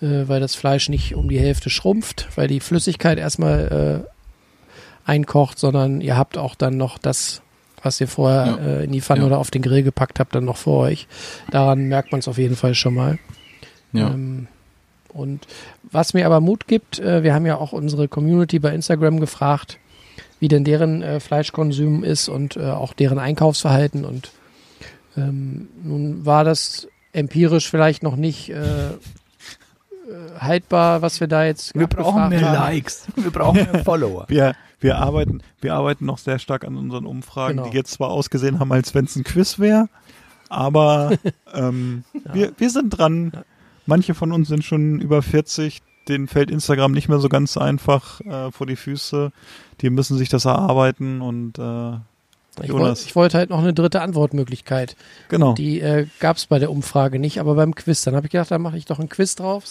[0.00, 5.58] äh, weil das Fleisch nicht um die Hälfte schrumpft, weil die Flüssigkeit erstmal äh, einkocht,
[5.58, 7.42] sondern ihr habt auch dann noch das,
[7.82, 8.80] was ihr vorher Ja.
[8.80, 9.26] in die Pfanne Ja.
[9.26, 11.08] oder auf den Grill gepackt habt, dann noch vor euch.
[11.50, 13.18] Daran merkt man es auf jeden Fall schon mal.
[13.92, 14.08] Ja.
[14.10, 14.46] Ähm,
[15.12, 15.46] und
[15.90, 19.76] was mir aber Mut gibt, wir haben ja auch unsere Community bei Instagram gefragt,
[20.40, 24.06] wie denn deren Fleischkonsum ist und auch deren Einkaufsverhalten.
[24.06, 24.30] Und
[25.16, 28.90] ähm, nun war das empirisch vielleicht noch nicht äh,
[30.38, 32.54] haltbar, was wir da jetzt Wir brauchen mehr haben.
[32.54, 33.06] Likes.
[33.16, 34.24] Wir brauchen mehr Follower.
[34.28, 37.70] Wir, wir, arbeiten, wir arbeiten noch sehr stark an unseren Umfragen, Genau.
[37.70, 39.88] die jetzt zwar ausgesehen haben, als wenn es ein Quiz wäre,
[40.48, 41.12] aber
[41.54, 43.32] ähm, wir, wir sind dran.
[43.86, 48.20] Manche von uns sind schon über 40, denen fällt Instagram nicht mehr so ganz einfach
[48.20, 49.32] äh, vor die Füße.
[49.80, 51.98] Die müssen sich das erarbeiten und äh,
[52.60, 52.82] Ich, Jonas.
[52.98, 54.94] wollt, ich wollte halt noch eine dritte Antwortmöglichkeit.
[55.28, 55.54] genau.
[55.54, 58.02] Die äh, gab es bei der Umfrage nicht, aber beim Quiz.
[58.02, 59.64] Dann habe ich gedacht, da mache ich doch ein Quiz drauf.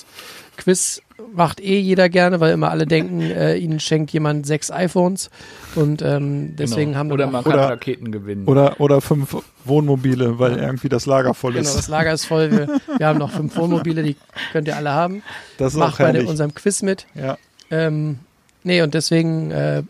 [0.57, 1.01] Quiz
[1.33, 5.29] macht eh jeder gerne, weil immer alle denken, äh, ihnen schenkt jemand sechs iPhones.
[5.75, 7.13] Und ähm, deswegen haben Genau.
[7.15, 8.47] Oder dann man auch, kann Oder- Raketen gewinnen.
[8.47, 11.77] Oder, oder fünf Wohnmobile, weil irgendwie das Lager voll genau, ist.
[11.77, 12.51] das Lager ist voll.
[12.51, 12.67] Wir,
[12.97, 14.15] wir haben noch fünf Wohnmobile, die
[14.53, 15.21] könnt ihr alle haben.
[15.59, 16.27] das ist Macht auch bei herrlich.
[16.27, 17.05] unserem Quiz mit.
[17.13, 17.37] ja.
[17.69, 18.17] Ähm,
[18.63, 19.83] nee, und deswegen, äh,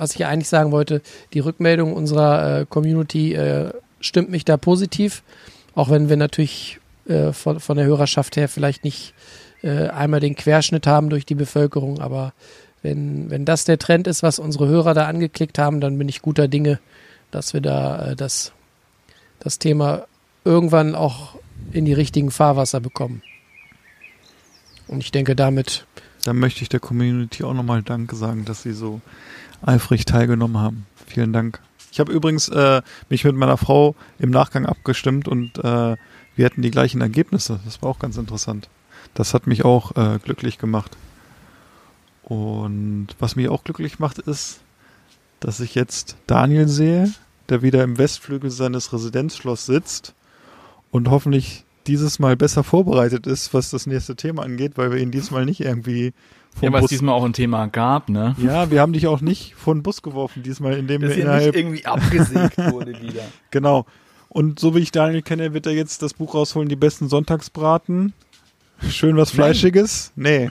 [0.00, 1.02] was ich eigentlich sagen wollte,
[1.34, 3.70] die Rückmeldung unserer äh, Community äh,
[4.00, 5.22] stimmt mich da positiv,
[5.74, 9.14] auch wenn wir natürlich äh, von, von der Hörerschaft her vielleicht nicht
[9.62, 12.32] äh, einmal den Querschnitt haben durch die Bevölkerung, aber
[12.82, 16.22] wenn, wenn das der Trend ist, was unsere Hörer da angeklickt haben, dann bin ich
[16.22, 16.80] guter Dinge,
[17.30, 18.52] dass wir da äh, das,
[19.38, 20.06] das Thema
[20.44, 21.36] irgendwann auch
[21.72, 23.22] in die richtigen Fahrwasser bekommen.
[24.88, 25.86] Und ich denke, damit
[26.24, 29.00] Dann möchte ich der Community auch nochmal Danke sagen, dass sie so
[29.62, 30.86] eifrig teilgenommen haben.
[31.06, 31.60] Vielen Dank.
[31.92, 35.96] Ich habe übrigens äh, mich mit meiner Frau im Nachgang abgestimmt und äh,
[36.36, 37.60] wir hatten die gleichen Ergebnisse.
[37.64, 38.68] Das war auch ganz interessant.
[39.14, 40.96] Das hat mich auch äh, glücklich gemacht.
[42.22, 44.60] Und was mich auch glücklich macht, ist,
[45.40, 47.12] dass ich jetzt Daniel sehe,
[47.48, 50.14] der wieder im Westflügel seines Residenzschloss sitzt
[50.92, 55.10] und hoffentlich dieses Mal besser vorbereitet ist, was das nächste Thema angeht, weil wir ihn
[55.10, 56.12] diesmal nicht irgendwie
[56.60, 58.34] ja, was Bus diesmal auch ein Thema gab, ne?
[58.38, 61.24] ja, wir haben dich auch nicht vor den Bus geworfen, diesmal, indem wir Dass nicht
[61.24, 61.56] innerhalb.
[61.56, 63.22] irgendwie abgesägt wurde wieder.
[63.50, 63.86] Genau.
[64.28, 68.12] Und so wie ich Daniel kenne, wird er jetzt das Buch rausholen, die besten Sonntagsbraten.
[68.88, 70.12] Schön was Fleischiges?
[70.14, 70.50] Nee.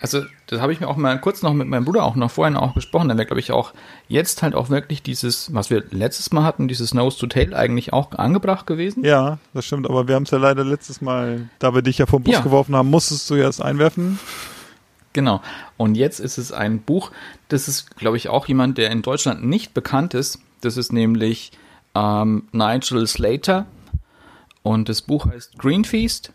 [0.00, 2.56] Also, das habe ich mir auch mal kurz noch mit meinem Bruder auch noch vorhin
[2.56, 3.08] auch besprochen.
[3.08, 3.72] Da wäre, glaube ich, auch
[4.08, 7.92] jetzt halt auch wirklich dieses, was wir letztes Mal hatten, dieses Nose to Tail eigentlich
[7.92, 9.04] auch angebracht gewesen.
[9.04, 12.06] Ja, das stimmt, aber wir haben es ja leider letztes Mal, da wir dich ja
[12.06, 12.40] vom Bus Ja.
[12.40, 14.18] geworfen haben, musstest du ja erst einwerfen.
[15.16, 15.40] Genau.
[15.78, 17.10] Und jetzt ist es ein Buch,
[17.48, 20.40] das ist, glaube ich, auch jemand, der in Deutschland nicht bekannt ist.
[20.60, 21.52] Das ist nämlich
[21.94, 23.64] ähm, Nigel Slater.
[24.62, 26.34] Und das Buch heißt Green Feast.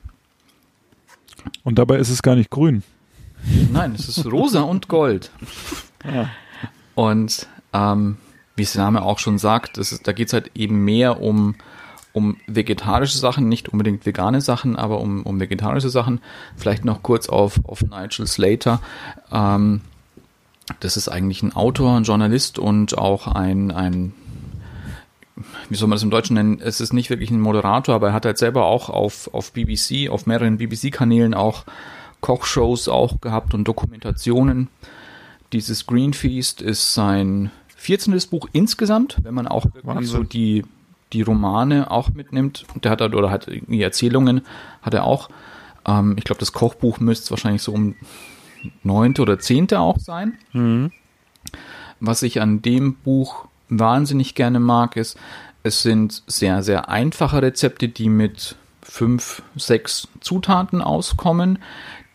[1.63, 2.82] Und dabei ist es gar nicht grün.
[3.71, 5.29] Nein, es ist rosa und gold.
[6.03, 6.32] Ja.
[6.95, 8.17] Und ähm,
[8.55, 11.53] wie es der Name auch schon sagt, ist, da geht es halt eben mehr um,
[12.14, 16.20] um vegetarische Sachen, nicht unbedingt vegane Sachen, aber um, um vegetarische Sachen.
[16.57, 18.82] Vielleicht noch kurz auf, auf Nigel Slater.
[19.32, 19.82] Ähm,
[20.80, 24.14] das ist eigentlich ein Autor, ein Journalist und auch ein, ein
[25.70, 26.59] wie soll man das im Deutschen nennen?
[26.62, 30.09] Es ist nicht wirklich ein Moderator, aber er hat halt selber auch auf, auf BBC,
[30.09, 31.66] auf mehreren BBC-Kanälen auch
[32.20, 34.68] Kochshows auch gehabt und Dokumentationen.
[35.53, 38.18] Dieses Green Feast ist sein 14.
[38.30, 40.05] Buch insgesamt, wenn man auch wirklich Wahnsinn.
[40.05, 40.64] so die,
[41.14, 42.66] die Romane auch mitnimmt.
[42.84, 44.41] Der hat halt, oder hat irgendwie Erzählungen,
[44.82, 45.30] hat er auch.
[45.86, 47.95] Ähm, ich glaube, das Kochbuch müsste wahrscheinlich so um
[48.84, 50.38] neunte oder zehnte auch sein.
[51.99, 55.18] Was ich an dem Buch wahnsinnig gerne mag, ist,
[55.64, 61.59] es sind sehr, sehr einfache Rezepte, die mit fünf, sechs Zutaten auskommen,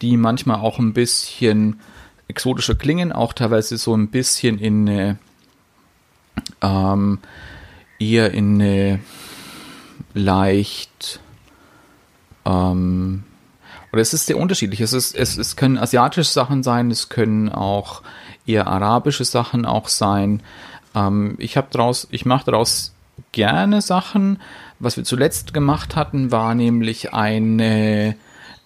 [0.02, 1.80] die manchmal auch ein bisschen
[2.28, 5.18] exotischer klingen, auch teilweise so ein bisschen in eine,
[6.60, 7.20] ähm,
[7.98, 9.00] eher in eine
[10.14, 11.20] leicht,
[12.44, 13.24] ähm,
[13.92, 14.80] oder es ist sehr unterschiedlich.
[14.80, 18.02] Es, ist, es, es können asiatische Sachen sein, es können auch
[18.46, 20.42] eher arabische Sachen auch sein.
[20.94, 22.94] Ähm, ich habe daraus, ich mache daraus
[23.32, 24.40] gerne Sachen.
[24.78, 28.16] Was wir zuletzt gemacht hatten, war nämlich eine,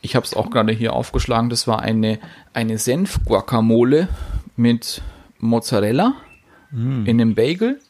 [0.00, 2.18] ich habe es auch gerade hier aufgeschlagen, das war eine,
[2.52, 4.08] eine Senf-Guacamole
[4.56, 5.02] mit
[5.38, 6.14] Mozzarella
[7.06, 7.80] in einem Bagel.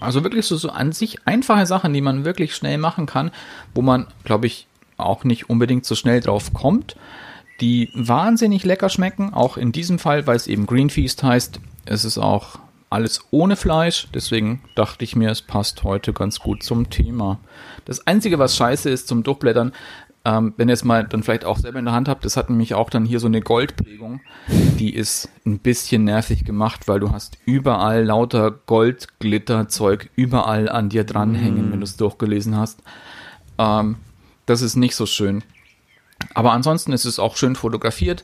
[0.00, 3.30] Also wirklich so, so an sich einfache Sachen, die man wirklich schnell machen kann,
[3.74, 4.66] wo man, glaube ich,
[4.96, 6.96] auch nicht unbedingt so schnell drauf kommt,
[7.60, 11.60] die wahnsinnig lecker schmecken, auch in diesem Fall, weil es eben Green Feast heißt.
[11.84, 12.58] Es ist auch
[12.90, 17.40] alles ohne Fleisch, deswegen dachte ich mir, es passt heute ganz gut zum Thema.
[17.86, 19.72] Das Einzige, was scheiße ist zum Durchblättern,
[20.24, 22.48] ähm, wenn ihr es mal dann vielleicht auch selber in der Hand habt, das hat
[22.48, 27.10] nämlich auch dann hier so eine Goldprägung, die ist ein bisschen nervig gemacht, weil du
[27.10, 32.80] hast überall lauter Goldglitterzeug überall an dir dranhängen, wenn du es durchgelesen hast.
[33.58, 33.96] Ähm,
[34.46, 35.42] das ist nicht so schön.
[36.34, 38.22] Aber ansonsten ist es auch schön fotografiert.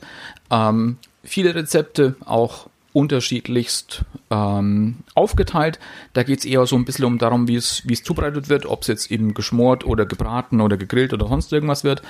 [0.49, 2.69] Ähm, viele Rezepte auch
[2.99, 5.79] unterschiedlichst ähm, aufgeteilt.
[6.13, 8.81] Da geht es eher so ein bisschen um darum, wie es, es zubereitet wird, ob
[8.81, 12.01] es jetzt eben geschmort oder gebraten oder gegrillt oder sonst irgendwas wird.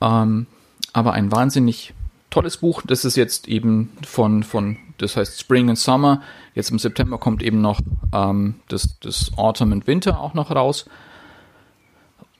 [0.00, 0.46] Ähm,
[0.92, 1.92] aber ein wahnsinnig
[2.30, 2.82] tolles Buch.
[2.86, 6.22] Das ist jetzt eben von, von das heißt Spring and Summer.
[6.54, 7.80] Jetzt im September kommt eben noch
[8.12, 10.86] ähm, das, das Autumn and Winter auch noch raus.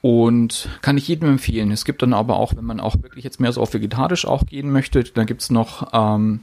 [0.01, 1.71] Und kann ich jedem empfehlen.
[1.71, 4.45] Es gibt dann aber auch, wenn man auch wirklich jetzt mehr so auf vegetarisch auch
[4.45, 6.41] gehen möchte, dann gibt's noch, ähm,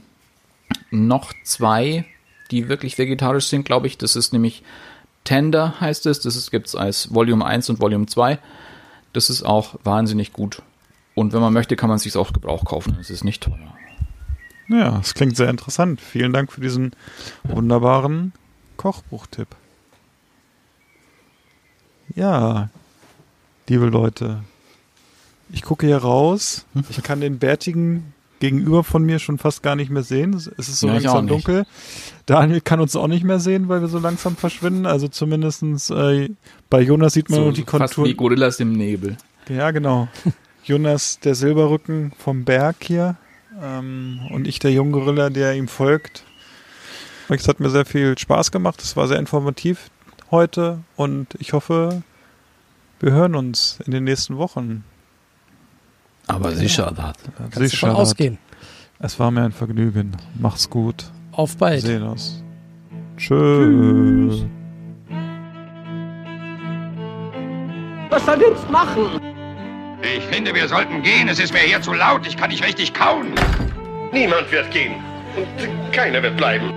[0.91, 2.05] noch zwei,
[2.51, 3.97] die wirklich vegetarisch sind, glaube ich.
[3.97, 4.63] Das ist nämlich
[5.23, 6.19] Tender heißt es.
[6.19, 8.39] Das ist, gibt's als Volume 1 und Volume 2.
[9.13, 10.61] Das ist auch wahnsinnig gut.
[11.15, 12.97] Und wenn man möchte, kann man es sich auf Gebrauch kaufen.
[12.99, 13.77] Es ist nicht teuer.
[14.69, 16.01] Ja, das klingt sehr interessant.
[16.01, 16.91] Vielen Dank für diesen
[17.43, 18.33] wunderbaren
[18.77, 19.49] Kochbuchtipp.
[22.15, 22.69] Ja,
[23.67, 24.43] liebe Leute,
[25.51, 26.65] ich gucke hier raus.
[26.89, 28.12] Ich kann den bärtigen
[28.43, 30.33] gegenüber von mir schon fast gar nicht mehr sehen.
[30.33, 31.65] Es ist so Ja, langsam dunkel.
[32.25, 34.85] Daniel kann uns auch nicht mehr sehen, weil wir so langsam verschwinden.
[34.85, 36.27] Also zumindestens äh,
[36.69, 38.09] bei Jonas sieht man So, nur die so fast Konturen.
[38.09, 39.15] wie Gorillas im Nebel.
[39.47, 40.09] Ja, genau.
[40.65, 43.15] Jonas, der Silberrücken vom Berg hier.
[43.61, 46.25] Ähm, und ich, der Junggorilla, der ihm folgt.
[47.29, 48.81] Es hat mir sehr viel Spaß gemacht.
[48.81, 49.89] Es war sehr informativ
[50.31, 50.79] heute.
[50.97, 52.03] Und ich hoffe,
[52.99, 54.83] wir hören uns in den nächsten Wochen.
[56.27, 57.13] Aber sicher, das.
[57.51, 58.37] Kannst Sicher, von ausgehen.
[58.99, 60.15] Es war mir ein Vergnügen.
[60.39, 61.05] Macht's gut.
[61.31, 61.81] Auf Wir bald.
[61.81, 62.43] sehen uns.
[63.17, 64.45] Tschüss.
[68.09, 69.19] Was soll jetzt machen?
[70.01, 71.27] Ich finde, wir sollten gehen.
[71.27, 72.25] Es ist mir hier zu laut.
[72.27, 73.27] Ich kann nicht richtig kauen.
[74.11, 74.93] Niemand wird gehen.
[75.35, 76.71] Und keiner wird bleiben.